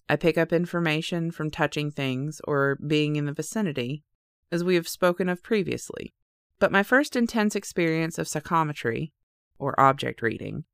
I 0.09 0.17
pick 0.17 0.37
up 0.37 0.53
information 0.53 1.31
from 1.31 1.51
touching 1.51 1.91
things 1.91 2.41
or 2.45 2.77
being 2.87 3.17
in 3.17 3.25
the 3.25 3.33
vicinity, 3.33 4.05
as 4.53 4.63
we 4.63 4.75
have 4.75 4.89
spoken 4.89 5.29
of 5.29 5.43
previously. 5.43 6.13
But 6.59 6.73
my 6.73 6.83
first 6.83 7.17
intense 7.17 7.57
experience 7.57 8.19
of 8.19 8.29
psychometry, 8.29 9.13
or 9.59 9.79
object 9.81 10.21
reading, 10.21 10.65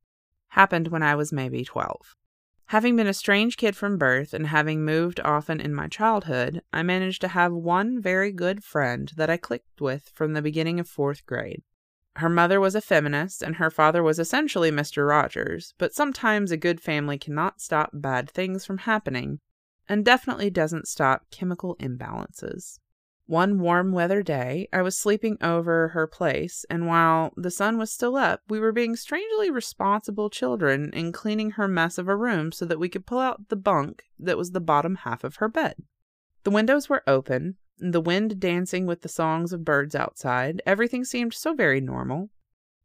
happened 0.49 0.89
when 0.89 1.03
I 1.03 1.15
was 1.15 1.31
maybe 1.31 1.63
12. 1.63 2.15
Having 2.71 2.97
been 2.97 3.07
a 3.07 3.13
strange 3.13 3.55
kid 3.55 3.77
from 3.77 3.97
birth 3.97 4.33
and 4.33 4.47
having 4.47 4.83
moved 4.83 5.21
often 5.21 5.61
in 5.61 5.73
my 5.73 5.87
childhood, 5.87 6.61
I 6.73 6.83
managed 6.83 7.21
to 7.21 7.29
have 7.29 7.53
one 7.53 8.01
very 8.01 8.33
good 8.33 8.61
friend 8.61 9.09
that 9.15 9.29
I 9.29 9.37
clicked 9.37 9.79
with 9.79 10.09
from 10.13 10.33
the 10.33 10.41
beginning 10.41 10.77
of 10.77 10.89
fourth 10.89 11.25
grade. 11.25 11.63
Her 12.17 12.29
mother 12.29 12.59
was 12.59 12.73
a 12.73 12.81
feminist 12.81 13.43
and 13.43 13.57
her 13.57 13.69
father 13.69 14.01
was 14.01 14.17
essentially 14.17 14.71
Mr. 14.71 15.07
Rogers, 15.07 15.75
but 15.77 15.93
sometimes 15.93 16.51
a 16.51 16.57
good 16.57 16.81
family 16.81 17.19
cannot 17.19 17.61
stop 17.61 17.91
bad 17.93 18.27
things 18.27 18.65
from 18.65 18.79
happening, 18.79 19.39
and 19.87 20.03
definitely 20.03 20.49
doesn't 20.49 20.87
stop 20.87 21.29
chemical 21.29 21.75
imbalances. 21.75 22.79
One 23.27 23.59
warm 23.59 23.91
weather 23.91 24.23
day, 24.23 24.67
I 24.73 24.81
was 24.81 24.97
sleeping 24.97 25.37
over 25.41 25.89
her 25.89 26.07
place, 26.07 26.65
and 26.71 26.87
while 26.87 27.33
the 27.37 27.51
sun 27.51 27.77
was 27.77 27.91
still 27.91 28.15
up, 28.15 28.41
we 28.49 28.59
were 28.59 28.71
being 28.71 28.95
strangely 28.95 29.51
responsible 29.51 30.31
children 30.31 30.91
in 30.93 31.11
cleaning 31.11 31.51
her 31.51 31.67
mess 31.67 31.99
of 31.99 32.07
a 32.07 32.15
room 32.15 32.51
so 32.51 32.65
that 32.65 32.79
we 32.79 32.89
could 32.89 33.05
pull 33.05 33.19
out 33.19 33.49
the 33.49 33.55
bunk 33.55 34.05
that 34.17 34.37
was 34.37 34.51
the 34.51 34.59
bottom 34.59 34.95
half 34.95 35.23
of 35.23 35.35
her 35.35 35.49
bed. 35.49 35.75
The 36.45 36.51
windows 36.51 36.89
were 36.89 37.03
open, 37.05 37.57
the 37.79 38.01
wind 38.01 38.39
dancing 38.39 38.85
with 38.85 39.01
the 39.01 39.09
songs 39.09 39.53
of 39.53 39.65
birds 39.65 39.95
outside, 39.95 40.61
everything 40.65 41.05
seemed 41.05 41.33
so 41.33 41.53
very 41.53 41.81
normal. 41.81 42.29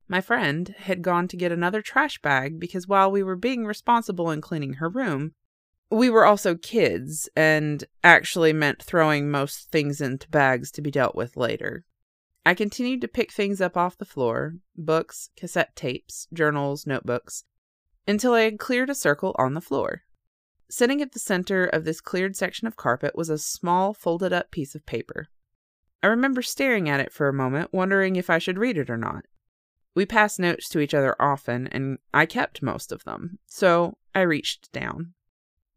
My 0.08 0.20
friend 0.20 0.74
had 0.78 1.02
gone 1.02 1.28
to 1.28 1.36
get 1.36 1.52
another 1.52 1.80
trash 1.80 2.20
bag 2.20 2.60
because 2.60 2.86
while 2.86 3.10
we 3.10 3.22
were 3.22 3.36
being 3.36 3.64
responsible 3.64 4.30
in 4.30 4.40
cleaning 4.40 4.74
her 4.74 4.88
room, 4.88 5.32
we 5.90 6.10
were 6.10 6.24
also 6.24 6.54
kids 6.54 7.28
and 7.36 7.84
actually 8.02 8.52
meant 8.52 8.82
throwing 8.82 9.30
most 9.30 9.70
things 9.70 10.00
into 10.00 10.28
bags 10.28 10.70
to 10.72 10.82
be 10.82 10.90
dealt 10.90 11.14
with 11.14 11.36
later. 11.36 11.84
I 12.44 12.54
continued 12.54 13.00
to 13.02 13.08
pick 13.08 13.32
things 13.32 13.60
up 13.60 13.76
off 13.76 13.98
the 13.98 14.04
floor 14.04 14.54
books, 14.76 15.30
cassette 15.36 15.76
tapes, 15.76 16.26
journals, 16.32 16.86
notebooks 16.86 17.44
until 18.06 18.32
I 18.32 18.42
had 18.42 18.58
cleared 18.58 18.90
a 18.90 18.94
circle 18.94 19.34
on 19.38 19.54
the 19.54 19.60
floor. 19.60 20.02
Sitting 20.72 21.02
at 21.02 21.12
the 21.12 21.18
center 21.18 21.66
of 21.66 21.84
this 21.84 22.00
cleared 22.00 22.34
section 22.34 22.66
of 22.66 22.78
carpet 22.78 23.14
was 23.14 23.28
a 23.28 23.36
small, 23.36 23.92
folded 23.92 24.32
up 24.32 24.50
piece 24.50 24.74
of 24.74 24.86
paper. 24.86 25.28
I 26.02 26.06
remember 26.06 26.40
staring 26.40 26.88
at 26.88 26.98
it 26.98 27.12
for 27.12 27.28
a 27.28 27.32
moment, 27.34 27.74
wondering 27.74 28.16
if 28.16 28.30
I 28.30 28.38
should 28.38 28.56
read 28.56 28.78
it 28.78 28.88
or 28.88 28.96
not. 28.96 29.26
We 29.94 30.06
passed 30.06 30.40
notes 30.40 30.70
to 30.70 30.80
each 30.80 30.94
other 30.94 31.14
often, 31.20 31.66
and 31.66 31.98
I 32.14 32.24
kept 32.24 32.62
most 32.62 32.90
of 32.90 33.04
them, 33.04 33.38
so 33.44 33.98
I 34.14 34.22
reached 34.22 34.72
down. 34.72 35.12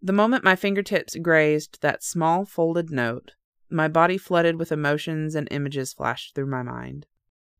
The 0.01 0.13
moment 0.13 0.45
my 0.45 0.55
fingertips 0.55 1.17
grazed 1.17 1.81
that 1.81 2.01
small 2.01 2.45
folded 2.45 2.89
note, 2.89 3.33
my 3.69 3.89
body 3.89 4.17
flooded 4.17 4.57
with 4.57 4.71
emotions 4.71 5.35
and 5.35 5.49
images 5.51 5.91
flashed 5.91 6.35
through 6.35 6.45
my 6.45 6.63
mind. 6.63 7.05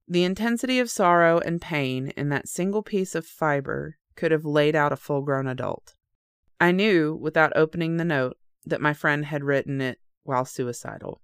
The 0.08 0.24
intensity 0.24 0.80
of 0.80 0.90
sorrow 0.90 1.40
and 1.40 1.62
pain 1.62 2.14
in 2.16 2.30
that 2.30 2.48
single 2.48 2.82
piece 2.82 3.14
of 3.14 3.26
fiber 3.26 3.98
could 4.16 4.32
have 4.32 4.46
laid 4.46 4.74
out 4.74 4.94
a 4.94 4.96
full 4.96 5.22
grown 5.22 5.48
adult. 5.48 5.95
I 6.66 6.72
knew, 6.72 7.14
without 7.14 7.54
opening 7.56 7.98
the 7.98 8.04
note, 8.04 8.40
that 8.66 8.82
my 8.82 8.92
friend 8.92 9.24
had 9.24 9.44
written 9.44 9.82
it 9.82 10.00
while 10.24 10.46
suicidal. 10.46 11.22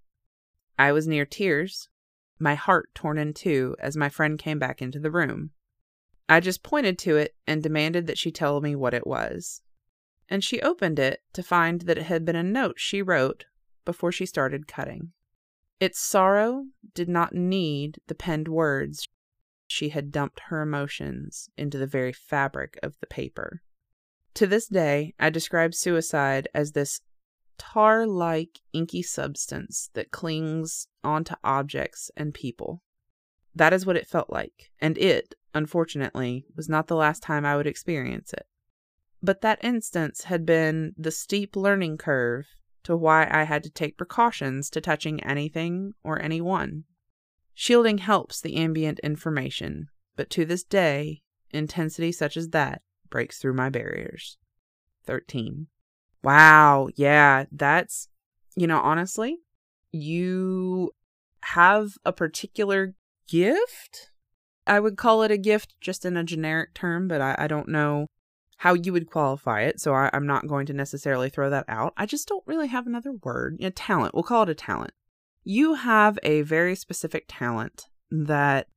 I 0.77 0.91
was 0.91 1.07
near 1.07 1.25
tears, 1.25 1.89
my 2.37 2.53
heart 2.53 2.93
torn 2.93 3.17
in 3.17 3.33
two 3.33 3.75
as 3.79 3.97
my 3.97 4.07
friend 4.07 4.37
came 4.37 4.59
back 4.59 4.83
into 4.83 4.99
the 4.99 5.09
room. 5.09 5.49
I 6.29 6.41
just 6.41 6.61
pointed 6.61 6.99
to 6.99 7.17
it 7.17 7.33
and 7.47 7.63
demanded 7.63 8.05
that 8.05 8.19
she 8.19 8.29
tell 8.29 8.61
me 8.61 8.75
what 8.75 8.93
it 8.93 9.07
was. 9.07 9.63
And 10.29 10.43
she 10.43 10.61
opened 10.61 10.99
it 10.99 11.21
to 11.33 11.41
find 11.41 11.81
that 11.81 11.97
it 11.97 12.03
had 12.03 12.23
been 12.23 12.35
a 12.35 12.43
note 12.43 12.75
she 12.77 13.01
wrote 13.01 13.45
before 13.83 14.11
she 14.11 14.27
started 14.27 14.67
cutting. 14.67 15.11
Its 15.79 15.99
sorrow 15.99 16.65
did 16.93 17.09
not 17.09 17.33
need 17.33 17.99
the 18.05 18.13
penned 18.13 18.47
words. 18.47 19.07
She 19.65 19.89
had 19.89 20.11
dumped 20.11 20.41
her 20.49 20.61
emotions 20.61 21.49
into 21.57 21.79
the 21.79 21.87
very 21.87 22.13
fabric 22.13 22.77
of 22.83 22.99
the 22.99 23.07
paper. 23.07 23.63
To 24.35 24.47
this 24.47 24.67
day, 24.67 25.13
I 25.19 25.29
describe 25.29 25.73
suicide 25.73 26.47
as 26.53 26.71
this 26.71 27.01
tar 27.57 28.07
like 28.07 28.59
inky 28.73 29.03
substance 29.03 29.89
that 29.93 30.11
clings 30.11 30.87
onto 31.03 31.35
objects 31.43 32.09
and 32.15 32.33
people. 32.33 32.81
That 33.53 33.73
is 33.73 33.85
what 33.85 33.97
it 33.97 34.07
felt 34.07 34.29
like, 34.29 34.71
and 34.79 34.97
it, 34.97 35.35
unfortunately, 35.53 36.45
was 36.55 36.69
not 36.69 36.87
the 36.87 36.95
last 36.95 37.21
time 37.21 37.45
I 37.45 37.57
would 37.57 37.67
experience 37.67 38.33
it. 38.33 38.47
But 39.21 39.41
that 39.41 39.63
instance 39.63 40.23
had 40.23 40.45
been 40.45 40.93
the 40.97 41.11
steep 41.11 41.55
learning 41.55 41.97
curve 41.97 42.47
to 42.83 42.95
why 42.95 43.27
I 43.29 43.43
had 43.43 43.63
to 43.63 43.69
take 43.69 43.97
precautions 43.97 44.69
to 44.71 44.81
touching 44.81 45.21
anything 45.23 45.93
or 46.03 46.19
anyone. 46.21 46.85
Shielding 47.53 47.99
helps 47.99 48.41
the 48.41 48.55
ambient 48.55 48.99
information, 48.99 49.89
but 50.15 50.29
to 50.31 50.45
this 50.45 50.63
day, 50.63 51.21
intensity 51.51 52.11
such 52.11 52.37
as 52.37 52.49
that 52.49 52.81
breaks 53.11 53.37
through 53.37 53.53
my 53.53 53.69
barriers. 53.69 54.37
13. 55.05 55.67
Wow. 56.23 56.89
Yeah, 56.95 57.45
that's, 57.51 58.07
you 58.55 58.65
know, 58.65 58.79
honestly, 58.79 59.37
you 59.91 60.91
have 61.41 61.91
a 62.05 62.13
particular 62.13 62.95
gift. 63.27 64.09
I 64.65 64.79
would 64.79 64.97
call 64.97 65.23
it 65.23 65.31
a 65.31 65.37
gift 65.37 65.75
just 65.81 66.05
in 66.05 66.17
a 66.17 66.23
generic 66.23 66.73
term, 66.73 67.07
but 67.07 67.21
I, 67.21 67.35
I 67.37 67.47
don't 67.47 67.67
know 67.67 68.07
how 68.57 68.73
you 68.75 68.93
would 68.93 69.09
qualify 69.09 69.61
it. 69.61 69.79
So 69.79 69.93
I, 69.93 70.09
am 70.13 70.27
not 70.27 70.47
going 70.47 70.67
to 70.67 70.73
necessarily 70.73 71.29
throw 71.29 71.49
that 71.49 71.65
out. 71.67 71.93
I 71.97 72.05
just 72.05 72.27
don't 72.27 72.45
really 72.45 72.67
have 72.67 72.85
another 72.85 73.11
word. 73.11 73.57
A 73.61 73.71
talent. 73.71 74.13
We'll 74.13 74.23
call 74.23 74.43
it 74.43 74.49
a 74.49 74.55
talent. 74.55 74.93
You 75.43 75.73
have 75.73 76.19
a 76.21 76.43
very 76.43 76.75
specific 76.75 77.25
talent 77.27 77.87
that 78.11 78.67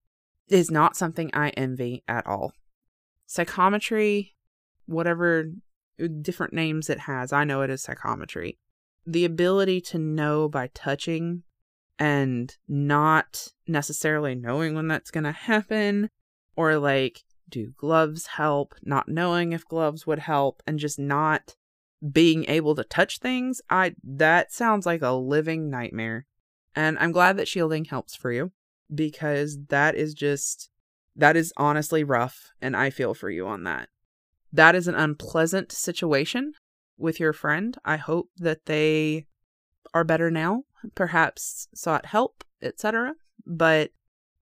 is 0.49 0.71
not 0.71 0.97
something 0.97 1.31
I 1.35 1.51
envy 1.51 2.03
at 2.09 2.27
all 2.27 2.55
psychometry, 3.27 4.35
whatever 4.87 5.51
uh, 6.03 6.07
different 6.21 6.53
names 6.53 6.91
it 6.91 7.01
has, 7.01 7.33
I 7.33 7.45
know 7.45 7.63
it 7.63 7.71
is 7.71 7.83
psychometry. 7.83 8.59
The 9.07 9.25
ability 9.25 9.81
to 9.83 9.99
know 9.99 10.49
by 10.49 10.69
touching 10.75 11.43
and 11.99 12.57
not 12.67 13.49
necessarily 13.67 14.35
knowing 14.35 14.75
when 14.75 14.89
that's 14.89 15.11
going 15.11 15.25
to 15.25 15.33
happen, 15.33 16.11
or 16.57 16.79
like, 16.79 17.23
do 17.49 17.73
gloves 17.77 18.27
help? 18.27 18.75
Not 18.83 19.09
knowing 19.09 19.53
if 19.53 19.69
gloves 19.69 20.07
would 20.07 20.21
help, 20.21 20.63
and 20.67 20.79
just 20.79 20.99
not 20.99 21.55
being 22.13 22.45
able 22.49 22.75
to 22.75 22.85
touch 22.85 23.19
things. 23.19 23.61
I 23.71 23.95
that 24.03 24.53
sounds 24.53 24.87
like 24.87 25.03
a 25.03 25.13
living 25.13 25.71
nightmare. 25.71 26.27
And 26.75 26.99
I'm 26.99 27.13
glad 27.13 27.37
that 27.37 27.49
shielding 27.49 27.85
helps 27.85 28.15
for 28.15 28.33
you 28.33 28.51
because 28.93 29.59
that 29.69 29.95
is 29.95 30.15
just 30.15 30.71
that 31.17 31.37
is 31.37 31.53
honestly 31.57 32.05
rough, 32.05 32.51
and 32.61 32.77
I 32.77 32.91
feel 32.91 33.15
for 33.15 33.31
you 33.31 33.47
on 33.47 33.65
that. 33.65 33.89
That 34.53 34.75
is 34.75 34.89
an 34.89 34.95
unpleasant 34.95 35.73
situation 35.73 36.53
with 36.97 37.19
your 37.19 37.33
friend. 37.33 37.77
I 37.85 37.97
hope 37.97 38.31
that 38.37 38.67
they 38.67 39.27
are 39.93 40.05
better 40.05 40.31
now, 40.31 40.65
perhaps 40.95 41.69
sought 41.75 42.07
help, 42.07 42.45
etc. 42.63 43.15
But 43.47 43.91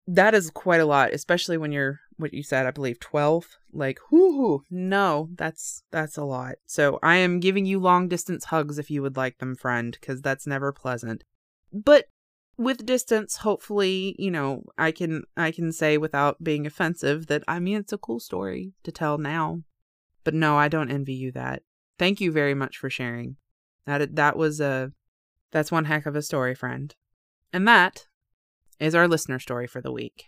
that 0.07 0.33
is 0.33 0.49
quite 0.49 0.81
a 0.81 0.85
lot, 0.85 1.13
especially 1.13 1.57
when 1.57 1.71
you're 1.71 1.99
what 2.17 2.33
you 2.33 2.43
said, 2.43 2.65
I 2.65 2.71
believe 2.71 2.99
12. 2.99 3.57
Like, 3.73 3.99
whoo, 4.11 4.63
no, 4.69 5.29
that's 5.35 5.83
that's 5.91 6.17
a 6.17 6.23
lot. 6.23 6.55
So 6.65 6.99
I 7.01 7.15
am 7.17 7.39
giving 7.39 7.65
you 7.65 7.79
long 7.79 8.07
distance 8.07 8.45
hugs 8.45 8.77
if 8.77 8.89
you 8.89 9.01
would 9.01 9.17
like 9.17 9.39
them, 9.39 9.55
friend, 9.55 9.97
because 9.99 10.21
that's 10.21 10.47
never 10.47 10.71
pleasant. 10.71 11.23
But 11.73 12.05
with 12.61 12.85
distance 12.85 13.37
hopefully 13.37 14.15
you 14.19 14.29
know 14.29 14.63
i 14.77 14.91
can 14.91 15.23
i 15.35 15.49
can 15.49 15.71
say 15.71 15.97
without 15.97 16.43
being 16.43 16.67
offensive 16.67 17.25
that 17.27 17.43
i 17.47 17.59
mean 17.59 17.77
it's 17.77 17.93
a 17.93 17.97
cool 17.97 18.19
story 18.19 18.73
to 18.83 18.91
tell 18.91 19.17
now. 19.17 19.61
But 20.23 20.35
no 20.35 20.57
i 20.57 20.67
don't 20.67 20.91
envy 20.91 21.13
you 21.13 21.31
that. 21.31 21.63
Thank 21.97 22.21
you 22.21 22.31
very 22.31 22.53
much 22.53 22.77
for 22.77 22.89
sharing. 22.89 23.37
That 23.85 24.15
that 24.15 24.37
was 24.37 24.61
a 24.61 24.91
that's 25.51 25.71
one 25.71 25.85
heck 25.85 26.05
of 26.05 26.15
a 26.15 26.21
story 26.21 26.55
friend. 26.55 26.93
And 27.51 27.67
that 27.67 28.05
is 28.79 28.95
our 28.95 29.07
listener 29.07 29.39
story 29.39 29.67
for 29.67 29.81
the 29.81 29.91
week. 29.91 30.25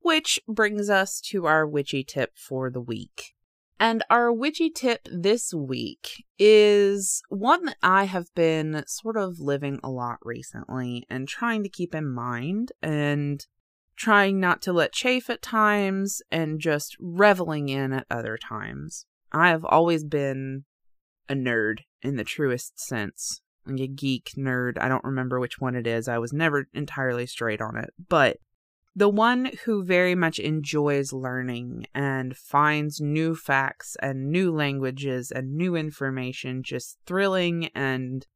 Which 0.00 0.40
brings 0.48 0.88
us 0.88 1.20
to 1.32 1.46
our 1.46 1.66
witchy 1.66 2.04
tip 2.04 2.32
for 2.36 2.70
the 2.70 2.80
week 2.80 3.35
And 3.78 4.02
our 4.08 4.32
witchy 4.32 4.70
tip 4.70 5.06
this 5.10 5.52
week 5.52 6.24
is 6.38 7.22
one 7.28 7.66
that 7.66 7.76
I 7.82 8.04
have 8.04 8.34
been 8.34 8.84
sort 8.86 9.16
of 9.16 9.38
living 9.38 9.80
a 9.84 9.90
lot 9.90 10.18
recently 10.22 11.04
and 11.10 11.28
trying 11.28 11.62
to 11.62 11.68
keep 11.68 11.94
in 11.94 12.08
mind 12.10 12.72
and 12.82 13.44
trying 13.96 14.40
not 14.40 14.62
to 14.62 14.72
let 14.72 14.92
chafe 14.92 15.28
at 15.28 15.42
times 15.42 16.22
and 16.30 16.60
just 16.60 16.96
reveling 16.98 17.68
in 17.68 17.92
at 17.92 18.06
other 18.10 18.38
times. 18.38 19.04
I 19.32 19.50
have 19.50 19.64
always 19.64 20.04
been 20.04 20.64
a 21.28 21.34
nerd 21.34 21.80
in 22.02 22.16
the 22.16 22.24
truest 22.24 22.78
sense. 22.78 23.40
Like 23.66 23.80
a 23.80 23.88
geek 23.88 24.30
nerd. 24.38 24.78
I 24.80 24.88
don't 24.88 25.04
remember 25.04 25.40
which 25.40 25.58
one 25.58 25.74
it 25.74 25.86
is. 25.86 26.06
I 26.06 26.18
was 26.18 26.32
never 26.32 26.68
entirely 26.72 27.26
straight 27.26 27.60
on 27.60 27.76
it. 27.76 27.90
But 28.08 28.38
the 28.96 29.08
one 29.10 29.50
who 29.64 29.84
very 29.84 30.14
much 30.14 30.38
enjoys 30.38 31.12
learning 31.12 31.86
and 31.94 32.34
finds 32.34 32.98
new 32.98 33.36
facts 33.36 33.94
and 34.00 34.32
new 34.32 34.50
languages 34.50 35.30
and 35.30 35.54
new 35.54 35.76
information 35.76 36.62
just 36.62 36.96
thrilling 37.04 37.66
and 37.74 38.26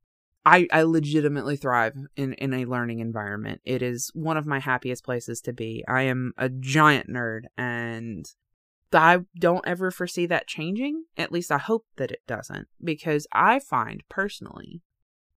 I, 0.45 0.69
I 0.73 0.83
legitimately 0.83 1.57
thrive 1.57 1.95
in, 2.17 2.33
in 2.35 2.55
a 2.55 2.64
learning 2.64 3.00
environment. 3.00 3.61
It 3.64 3.83
is 3.83 4.11
one 4.14 4.37
of 4.37 4.47
my 4.47 4.59
happiest 4.59 5.05
places 5.05 5.40
to 5.43 5.52
be. 5.52 5.85
I 5.87 6.02
am 6.02 6.33
a 6.38 6.49
giant 6.49 7.09
nerd 7.11 7.43
and 7.59 8.26
I 8.93 9.21
don't 9.38 9.67
ever 9.67 9.90
foresee 9.90 10.26
that 10.26 10.47
changing. 10.47 11.05
At 11.17 11.33
least 11.33 11.52
I 11.52 11.59
hope 11.59 11.87
that 11.97 12.11
it 12.11 12.23
doesn't. 12.26 12.69
Because 12.83 13.26
I 13.33 13.59
find 13.61 14.02
personally 14.09 14.83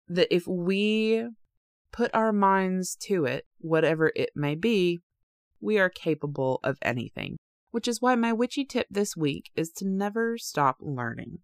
that 0.08 0.34
if 0.34 0.48
we 0.48 1.28
put 1.92 2.13
our 2.13 2.32
minds 2.32 2.96
to 3.01 3.25
it, 3.25 3.46
whatever 3.58 4.12
it 4.16 4.32
may 4.36 4.56
be, 4.56 5.01
we 5.62 5.80
are 5.80 5.89
capable 5.89 6.60
of 6.63 6.77
anything, 6.82 7.38
which 7.72 7.88
is 7.88 8.01
why 8.01 8.15
my 8.15 8.34
witchy 8.34 8.65
tip 8.65 8.88
this 8.89 9.15
week 9.15 9.51
is 9.56 9.72
to 9.72 9.88
never 9.88 10.38
stop 10.38 10.77
learning. 10.80 11.39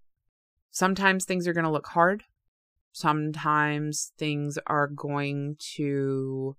Sometimes 0.71 1.25
things 1.25 1.47
are 1.47 1.53
going 1.53 1.65
to 1.65 1.71
look 1.71 1.88
hard. 1.88 2.24
Sometimes 2.91 4.12
things 4.17 4.57
are 4.67 4.88
going 4.88 5.55
to 5.75 6.55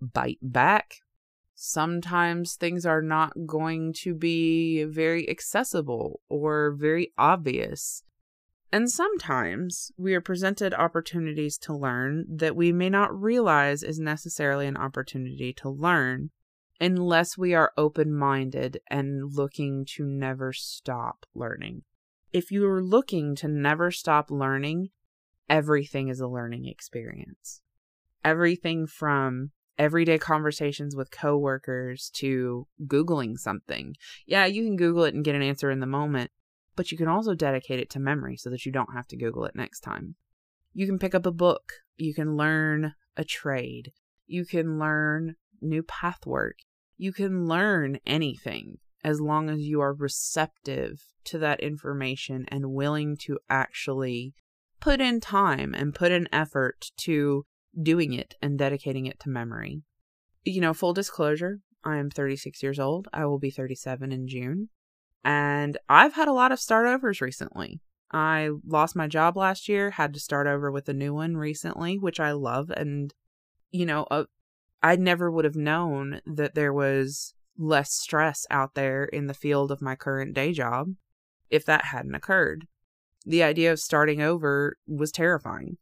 bite 0.00 0.38
back. 0.42 0.96
Sometimes 1.54 2.54
things 2.54 2.86
are 2.86 3.02
not 3.02 3.32
going 3.46 3.92
to 4.00 4.14
be 4.14 4.84
very 4.84 5.28
accessible 5.28 6.20
or 6.28 6.74
very 6.78 7.12
obvious. 7.18 8.02
And 8.72 8.90
sometimes 8.90 9.90
we 9.98 10.14
are 10.14 10.20
presented 10.20 10.72
opportunities 10.72 11.58
to 11.58 11.74
learn 11.74 12.24
that 12.28 12.56
we 12.56 12.72
may 12.72 12.88
not 12.88 13.18
realize 13.20 13.82
is 13.82 13.98
necessarily 13.98 14.66
an 14.66 14.76
opportunity 14.76 15.52
to 15.54 15.68
learn 15.68 16.30
unless 16.80 17.36
we 17.36 17.54
are 17.54 17.72
open 17.76 18.14
minded 18.14 18.80
and 18.88 19.34
looking 19.34 19.84
to 19.84 20.04
never 20.04 20.52
stop 20.52 21.26
learning. 21.34 21.82
If 22.32 22.50
you 22.50 22.66
are 22.66 22.82
looking 22.82 23.34
to 23.36 23.48
never 23.48 23.90
stop 23.90 24.30
learning, 24.30 24.88
everything 25.48 26.08
is 26.08 26.20
a 26.20 26.28
learning 26.28 26.66
experience. 26.66 27.60
Everything 28.24 28.86
from 28.86 29.50
everyday 29.78 30.18
conversations 30.18 30.96
with 30.96 31.10
coworkers 31.10 32.10
to 32.14 32.66
Googling 32.86 33.36
something. 33.36 33.94
Yeah, 34.26 34.46
you 34.46 34.64
can 34.64 34.76
Google 34.76 35.04
it 35.04 35.14
and 35.14 35.24
get 35.24 35.34
an 35.34 35.42
answer 35.42 35.70
in 35.70 35.80
the 35.80 35.86
moment, 35.86 36.30
but 36.76 36.90
you 36.92 36.98
can 36.98 37.08
also 37.08 37.34
dedicate 37.34 37.80
it 37.80 37.90
to 37.90 38.00
memory 38.00 38.36
so 38.36 38.48
that 38.50 38.64
you 38.64 38.72
don't 38.72 38.94
have 38.94 39.08
to 39.08 39.16
Google 39.16 39.44
it 39.44 39.54
next 39.54 39.80
time. 39.80 40.14
You 40.72 40.86
can 40.86 40.98
pick 40.98 41.14
up 41.14 41.26
a 41.26 41.32
book. 41.32 41.72
You 41.96 42.14
can 42.14 42.36
learn 42.36 42.94
a 43.16 43.24
trade. 43.24 43.92
You 44.26 44.46
can 44.46 44.78
learn 44.78 45.36
new 45.60 45.82
path 45.82 46.24
work 46.24 46.56
you 47.00 47.14
can 47.14 47.46
learn 47.46 47.98
anything 48.04 48.76
as 49.02 49.22
long 49.22 49.48
as 49.48 49.60
you 49.60 49.80
are 49.80 49.94
receptive 49.94 51.00
to 51.24 51.38
that 51.38 51.58
information 51.60 52.44
and 52.48 52.74
willing 52.74 53.16
to 53.16 53.38
actually 53.48 54.34
put 54.80 55.00
in 55.00 55.18
time 55.18 55.74
and 55.74 55.94
put 55.94 56.12
in 56.12 56.28
effort 56.30 56.90
to 56.98 57.46
doing 57.82 58.12
it 58.12 58.34
and 58.42 58.58
dedicating 58.58 59.06
it 59.06 59.18
to 59.18 59.30
memory. 59.30 59.80
You 60.44 60.60
know, 60.60 60.74
full 60.74 60.92
disclosure, 60.92 61.60
I 61.82 61.96
am 61.96 62.10
36 62.10 62.62
years 62.62 62.78
old. 62.78 63.08
I 63.14 63.24
will 63.24 63.38
be 63.38 63.50
37 63.50 64.12
in 64.12 64.28
June. 64.28 64.68
And 65.24 65.78
I've 65.88 66.12
had 66.12 66.28
a 66.28 66.34
lot 66.34 66.52
of 66.52 66.60
start 66.60 66.86
overs 66.86 67.22
recently. 67.22 67.80
I 68.12 68.50
lost 68.66 68.94
my 68.94 69.06
job 69.06 69.38
last 69.38 69.70
year, 69.70 69.92
had 69.92 70.12
to 70.12 70.20
start 70.20 70.46
over 70.46 70.70
with 70.70 70.86
a 70.90 70.92
new 70.92 71.14
one 71.14 71.38
recently, 71.38 71.98
which 71.98 72.20
I 72.20 72.32
love. 72.32 72.70
And, 72.70 73.14
you 73.70 73.86
know, 73.86 74.06
uh, 74.10 74.24
I 74.82 74.96
never 74.96 75.30
would 75.30 75.44
have 75.44 75.56
known 75.56 76.20
that 76.26 76.54
there 76.54 76.72
was 76.72 77.34
less 77.58 77.92
stress 77.92 78.46
out 78.50 78.74
there 78.74 79.04
in 79.04 79.26
the 79.26 79.34
field 79.34 79.70
of 79.70 79.82
my 79.82 79.94
current 79.94 80.34
day 80.34 80.52
job 80.52 80.94
if 81.50 81.64
that 81.66 81.86
hadn't 81.86 82.14
occurred. 82.14 82.66
The 83.26 83.42
idea 83.42 83.72
of 83.72 83.80
starting 83.80 84.22
over 84.22 84.76
was 84.86 85.12
terrifying. 85.12 85.76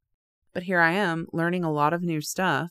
But 0.52 0.64
here 0.64 0.80
I 0.80 0.92
am 0.92 1.28
learning 1.32 1.62
a 1.62 1.72
lot 1.72 1.92
of 1.92 2.02
new 2.02 2.20
stuff, 2.20 2.70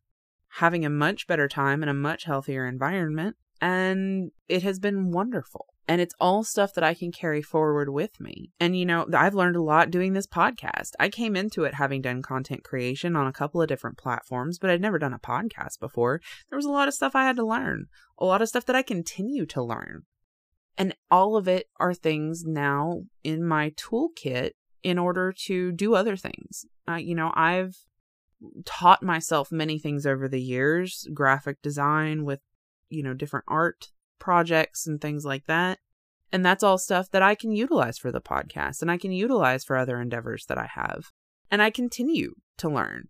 having 0.50 0.84
a 0.84 0.90
much 0.90 1.28
better 1.28 1.48
time 1.48 1.84
in 1.84 1.90
a 1.90 1.94
much 1.94 2.26
healthier 2.26 2.66
environment, 2.66 3.38
and 3.62 4.32
it 4.50 4.64
has 4.64 4.80
been 4.80 5.12
wonderful. 5.12 5.68
And 5.88 6.02
it's 6.02 6.14
all 6.20 6.44
stuff 6.44 6.74
that 6.74 6.84
I 6.84 6.94
can 6.94 7.12
carry 7.12 7.42
forward 7.42 7.90
with 7.90 8.20
me. 8.20 8.52
And, 8.60 8.78
you 8.78 8.86
know, 8.86 9.08
I've 9.14 9.36
learned 9.36 9.56
a 9.56 9.62
lot 9.62 9.90
doing 9.90 10.14
this 10.14 10.28
podcast. 10.28 10.92
I 11.00 11.08
came 11.08 11.36
into 11.36 11.64
it 11.64 11.76
having 11.76 12.02
done 12.02 12.22
content 12.22 12.64
creation 12.64 13.16
on 13.16 13.26
a 13.26 13.34
couple 13.34 13.62
of 13.62 13.70
different 13.70 13.98
platforms, 13.98 14.60
but 14.60 14.70
I'd 14.70 14.82
never 14.82 15.00
done 15.00 15.14
a 15.14 15.20
podcast 15.20 15.80
before. 15.80 16.20
There 16.50 16.58
was 16.58 16.66
a 16.66 16.72
lot 16.72 16.90
of 16.90 16.94
stuff 16.94 17.16
I 17.16 17.24
had 17.24 17.38
to 17.38 17.46
learn, 17.46 17.86
a 18.18 18.26
lot 18.26 18.42
of 18.42 18.50
stuff 18.50 18.66
that 18.66 18.76
I 18.76 18.82
continue 18.82 19.46
to 19.46 19.64
learn. 19.64 20.04
And 20.78 20.94
all 21.10 21.38
of 21.38 21.48
it 21.48 21.68
are 21.80 21.94
things 21.94 22.44
now 22.46 23.04
in 23.24 23.44
my 23.44 23.72
toolkit 23.72 24.52
in 24.84 25.00
order 25.00 25.34
to 25.46 25.72
do 25.72 25.96
other 25.96 26.16
things. 26.16 26.66
Uh, 26.88 26.96
you 26.96 27.16
know, 27.16 27.32
I've 27.34 27.76
taught 28.66 29.02
myself 29.02 29.52
many 29.52 29.80
things 29.80 30.06
over 30.06 30.28
the 30.28 30.42
years 30.42 31.08
graphic 31.14 31.62
design 31.62 32.26
with, 32.26 32.42
you 32.90 33.04
know, 33.04 33.14
different 33.14 33.46
art 33.48 33.88
projects 34.20 34.88
and 34.88 35.00
things 35.00 35.26
like 35.26 35.46
that. 35.46 35.80
And 36.32 36.46
that's 36.46 36.64
all 36.64 36.78
stuff 36.78 37.10
that 37.12 37.22
I 37.22 37.36
can 37.36 37.52
utilize 37.52 37.98
for 37.98 38.12
the 38.12 38.22
podcast 38.22 38.82
and 38.82 38.92
I 38.92 38.98
can 38.98 39.12
utilize 39.12 39.64
for 39.64 39.78
other 39.78 40.02
endeavors 40.02 40.46
that 40.48 40.58
I 40.58 40.70
have. 40.74 41.12
And 41.50 41.62
I 41.62 41.70
continue 41.70 42.36
to 42.58 42.70
learn. 42.70 43.08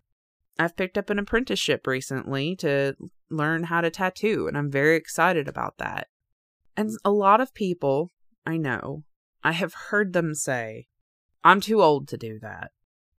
I've 0.59 0.75
picked 0.75 0.97
up 0.97 1.09
an 1.09 1.19
apprenticeship 1.19 1.85
recently 1.87 2.55
to 2.57 2.95
learn 3.29 3.63
how 3.63 3.81
to 3.81 3.89
tattoo, 3.89 4.47
and 4.47 4.57
I'm 4.57 4.71
very 4.71 4.95
excited 4.95 5.47
about 5.47 5.77
that. 5.77 6.07
And 6.75 6.91
a 7.03 7.11
lot 7.11 7.41
of 7.41 7.53
people 7.53 8.11
I 8.45 8.57
know, 8.57 9.03
I 9.43 9.51
have 9.51 9.73
heard 9.73 10.13
them 10.13 10.33
say, 10.33 10.87
I'm 11.43 11.61
too 11.61 11.81
old 11.81 12.07
to 12.09 12.17
do 12.17 12.39
that. 12.39 12.71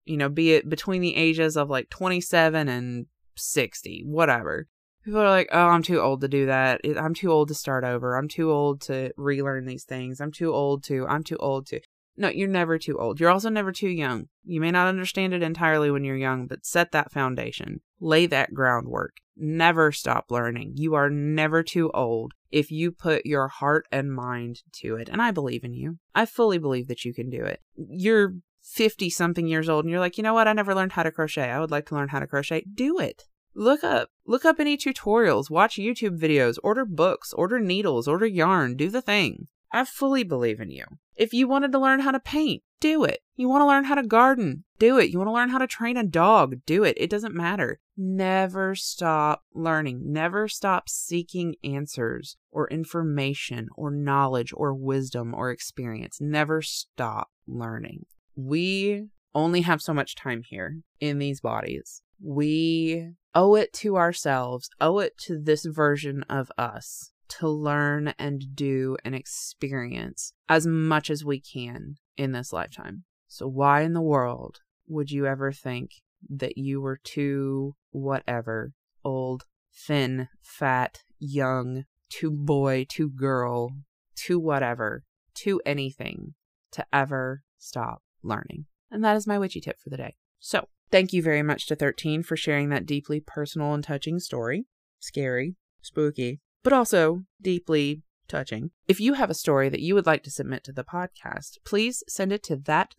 You 0.05 0.17
know, 0.17 0.29
be 0.29 0.53
it 0.53 0.69
between 0.69 1.01
the 1.01 1.15
ages 1.15 1.55
of 1.55 1.69
like 1.69 1.89
27 1.89 2.67
and 2.67 3.05
60, 3.35 4.03
whatever 4.05 4.67
people 5.03 5.19
are 5.19 5.29
like, 5.29 5.49
oh, 5.51 5.67
I'm 5.67 5.83
too 5.83 5.99
old 5.99 6.21
to 6.21 6.27
do 6.27 6.45
that. 6.47 6.81
I'm 6.97 7.13
too 7.13 7.31
old 7.31 7.47
to 7.49 7.53
start 7.53 7.83
over. 7.83 8.15
I'm 8.15 8.27
too 8.27 8.51
old 8.51 8.81
to 8.81 9.11
relearn 9.17 9.65
these 9.65 9.83
things. 9.83 10.19
I'm 10.19 10.31
too 10.31 10.53
old 10.53 10.83
to. 10.85 11.05
I'm 11.07 11.23
too 11.23 11.37
old 11.37 11.67
to. 11.67 11.79
No, 12.17 12.27
you're 12.27 12.49
never 12.49 12.77
too 12.77 12.99
old. 12.99 13.19
You're 13.19 13.29
also 13.29 13.49
never 13.49 13.71
too 13.71 13.87
young. 13.87 14.27
You 14.43 14.59
may 14.59 14.71
not 14.71 14.87
understand 14.87 15.33
it 15.33 15.41
entirely 15.41 15.89
when 15.89 16.03
you're 16.03 16.17
young, 16.17 16.47
but 16.47 16.65
set 16.65 16.91
that 16.91 17.13
foundation. 17.13 17.79
Lay 18.01 18.25
that 18.25 18.53
groundwork. 18.53 19.13
Never 19.37 19.93
stop 19.93 20.25
learning. 20.29 20.73
You 20.75 20.95
are 20.95 21.09
never 21.09 21.63
too 21.63 21.89
old 21.93 22.33
if 22.51 22.71
you 22.71 22.91
put 22.91 23.25
your 23.25 23.47
heart 23.47 23.87
and 23.89 24.13
mind 24.13 24.63
to 24.81 24.97
it. 24.97 25.07
And 25.07 25.21
I 25.21 25.31
believe 25.31 25.63
in 25.63 25.73
you. 25.73 25.99
I 26.13 26.25
fully 26.25 26.57
believe 26.57 26.89
that 26.89 27.05
you 27.05 27.13
can 27.13 27.29
do 27.29 27.45
it. 27.45 27.61
You're 27.77 28.33
50 28.63 29.09
something 29.09 29.47
years 29.47 29.69
old 29.69 29.85
and 29.85 29.91
you're 29.91 30.01
like, 30.01 30.17
you 30.17 30.23
know 30.23 30.33
what? 30.33 30.49
I 30.49 30.53
never 30.53 30.75
learned 30.75 30.91
how 30.91 31.03
to 31.03 31.11
crochet. 31.11 31.49
I 31.49 31.59
would 31.61 31.71
like 31.71 31.85
to 31.85 31.95
learn 31.95 32.09
how 32.09 32.19
to 32.19 32.27
crochet. 32.27 32.65
Do 32.73 32.99
it. 32.99 33.23
Look 33.59 33.83
up. 33.83 34.09
Look 34.25 34.45
up 34.45 34.57
any 34.61 34.77
tutorials, 34.77 35.49
watch 35.49 35.75
YouTube 35.75 36.17
videos, 36.17 36.55
order 36.63 36.85
books, 36.85 37.33
order 37.33 37.59
needles, 37.59 38.07
order 38.07 38.25
yarn, 38.25 38.77
do 38.77 38.89
the 38.89 39.01
thing. 39.01 39.49
I 39.69 39.83
fully 39.83 40.23
believe 40.23 40.61
in 40.61 40.71
you. 40.71 40.85
If 41.17 41.33
you 41.33 41.45
wanted 41.45 41.73
to 41.73 41.79
learn 41.79 41.99
how 41.99 42.11
to 42.11 42.21
paint, 42.21 42.63
do 42.79 43.03
it. 43.03 43.19
You 43.35 43.49
want 43.49 43.61
to 43.61 43.67
learn 43.67 43.83
how 43.83 43.95
to 43.95 44.07
garden, 44.07 44.63
do 44.79 44.97
it. 44.97 45.09
You 45.09 45.17
want 45.17 45.27
to 45.27 45.33
learn 45.33 45.49
how 45.49 45.57
to 45.57 45.67
train 45.67 45.97
a 45.97 46.05
dog, 46.05 46.55
do 46.65 46.85
it. 46.85 46.95
It 46.97 47.09
doesn't 47.09 47.35
matter. 47.35 47.81
Never 47.97 48.75
stop 48.75 49.43
learning. 49.53 50.03
Never 50.05 50.47
stop 50.47 50.87
seeking 50.87 51.55
answers 51.61 52.37
or 52.51 52.69
information 52.69 53.67
or 53.75 53.91
knowledge 53.91 54.53
or 54.55 54.73
wisdom 54.73 55.35
or 55.35 55.51
experience. 55.51 56.21
Never 56.21 56.61
stop 56.61 57.27
learning. 57.45 58.05
We 58.37 59.07
only 59.35 59.61
have 59.61 59.81
so 59.81 59.93
much 59.93 60.15
time 60.15 60.43
here 60.47 60.77
in 61.01 61.19
these 61.19 61.41
bodies. 61.41 62.01
We 62.21 63.15
owe 63.35 63.55
it 63.55 63.73
to 63.73 63.97
ourselves, 63.97 64.69
owe 64.79 64.99
it 64.99 65.17
to 65.25 65.39
this 65.39 65.65
version 65.65 66.23
of 66.23 66.51
us 66.57 67.11
to 67.29 67.47
learn 67.47 68.13
and 68.19 68.55
do 68.55 68.97
and 69.05 69.13
experience 69.13 70.33
as 70.47 70.65
much 70.65 71.09
as 71.09 71.23
we 71.23 71.39
can 71.39 71.95
in 72.17 72.31
this 72.31 72.51
lifetime. 72.51 73.03
So, 73.27 73.47
why 73.47 73.81
in 73.81 73.93
the 73.93 74.01
world 74.01 74.59
would 74.87 75.11
you 75.11 75.27
ever 75.27 75.51
think 75.51 75.91
that 76.27 76.57
you 76.57 76.81
were 76.81 76.99
too 77.03 77.75
whatever, 77.91 78.73
old, 79.03 79.43
thin, 79.73 80.27
fat, 80.41 81.03
young, 81.19 81.85
too 82.09 82.31
boy, 82.31 82.85
too 82.89 83.09
girl, 83.09 83.71
too 84.15 84.39
whatever, 84.39 85.03
too 85.35 85.61
anything 85.65 86.33
to 86.71 86.85
ever 86.91 87.43
stop 87.57 88.01
learning. 88.23 88.65
And 88.91 89.03
that 89.03 89.15
is 89.15 89.27
my 89.27 89.37
witchy 89.37 89.61
tip 89.61 89.79
for 89.79 89.89
the 89.89 89.97
day. 89.97 90.15
So, 90.39 90.67
thank 90.91 91.13
you 91.13 91.21
very 91.21 91.43
much 91.43 91.67
to 91.67 91.75
13 91.75 92.23
for 92.23 92.35
sharing 92.35 92.69
that 92.69 92.85
deeply 92.85 93.19
personal 93.19 93.73
and 93.73 93.83
touching 93.83 94.19
story. 94.19 94.65
Scary, 94.99 95.55
spooky, 95.81 96.41
but 96.63 96.73
also 96.73 97.23
deeply 97.41 98.03
touching. 98.29 98.71
If 98.87 98.99
you 98.99 99.13
have 99.13 99.29
a 99.29 99.33
story 99.33 99.67
that 99.69 99.81
you 99.81 99.95
would 99.95 100.05
like 100.05 100.23
to 100.23 100.31
submit 100.31 100.63
to 100.65 100.71
the 100.71 100.83
podcast, 100.83 101.57
please 101.65 102.03
send 102.07 102.31
it 102.31 102.43
to 102.43 102.55
that 102.55 102.93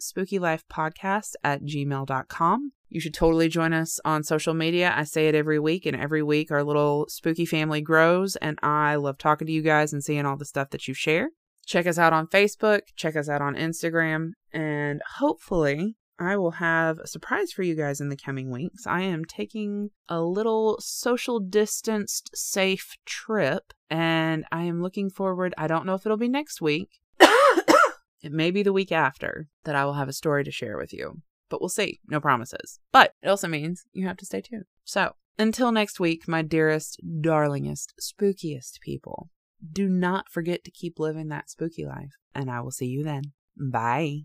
at 1.44 1.62
gmail.com. 1.62 2.72
You 2.88 3.00
should 3.00 3.14
totally 3.14 3.48
join 3.48 3.72
us 3.72 4.00
on 4.04 4.24
social 4.24 4.52
media. 4.52 4.92
I 4.94 5.04
say 5.04 5.28
it 5.28 5.34
every 5.36 5.60
week, 5.60 5.86
and 5.86 5.96
every 5.96 6.24
week 6.24 6.50
our 6.50 6.64
little 6.64 7.06
spooky 7.08 7.46
family 7.46 7.80
grows, 7.80 8.34
and 8.36 8.58
I 8.62 8.96
love 8.96 9.16
talking 9.16 9.46
to 9.46 9.52
you 9.52 9.62
guys 9.62 9.92
and 9.92 10.02
seeing 10.02 10.26
all 10.26 10.36
the 10.36 10.44
stuff 10.44 10.70
that 10.70 10.88
you 10.88 10.94
share. 10.94 11.30
Check 11.64 11.86
us 11.86 11.98
out 11.98 12.12
on 12.12 12.26
Facebook, 12.26 12.80
check 12.96 13.14
us 13.14 13.28
out 13.28 13.40
on 13.40 13.54
Instagram, 13.54 14.32
and 14.52 15.00
hopefully 15.18 15.94
I 16.20 16.36
will 16.36 16.52
have 16.52 16.98
a 16.98 17.06
surprise 17.06 17.50
for 17.50 17.62
you 17.62 17.74
guys 17.74 18.00
in 18.00 18.10
the 18.10 18.16
coming 18.16 18.50
weeks. 18.50 18.86
I 18.86 19.00
am 19.00 19.24
taking 19.24 19.90
a 20.06 20.20
little 20.20 20.78
social 20.78 21.40
distanced, 21.40 22.30
safe 22.34 22.96
trip, 23.06 23.72
and 23.88 24.44
I 24.52 24.64
am 24.64 24.82
looking 24.82 25.08
forward. 25.08 25.54
I 25.56 25.66
don't 25.66 25.86
know 25.86 25.94
if 25.94 26.04
it'll 26.04 26.18
be 26.18 26.28
next 26.28 26.60
week. 26.60 27.00
it 27.20 28.32
may 28.32 28.50
be 28.50 28.62
the 28.62 28.72
week 28.72 28.92
after 28.92 29.48
that 29.64 29.74
I 29.74 29.86
will 29.86 29.94
have 29.94 30.08
a 30.08 30.12
story 30.12 30.44
to 30.44 30.50
share 30.50 30.76
with 30.76 30.92
you, 30.92 31.22
but 31.48 31.60
we'll 31.62 31.70
see. 31.70 32.00
No 32.06 32.20
promises. 32.20 32.80
But 32.92 33.14
it 33.22 33.28
also 33.28 33.48
means 33.48 33.86
you 33.92 34.06
have 34.06 34.18
to 34.18 34.26
stay 34.26 34.42
tuned. 34.42 34.66
So 34.84 35.14
until 35.38 35.72
next 35.72 35.98
week, 35.98 36.28
my 36.28 36.42
dearest, 36.42 37.00
darlingest, 37.22 37.94
spookiest 37.98 38.80
people, 38.80 39.30
do 39.72 39.88
not 39.88 40.28
forget 40.28 40.64
to 40.64 40.70
keep 40.70 40.98
living 40.98 41.28
that 41.28 41.48
spooky 41.48 41.86
life, 41.86 42.12
and 42.34 42.50
I 42.50 42.60
will 42.60 42.70
see 42.70 42.86
you 42.86 43.02
then. 43.02 43.32
Bye. 43.56 44.24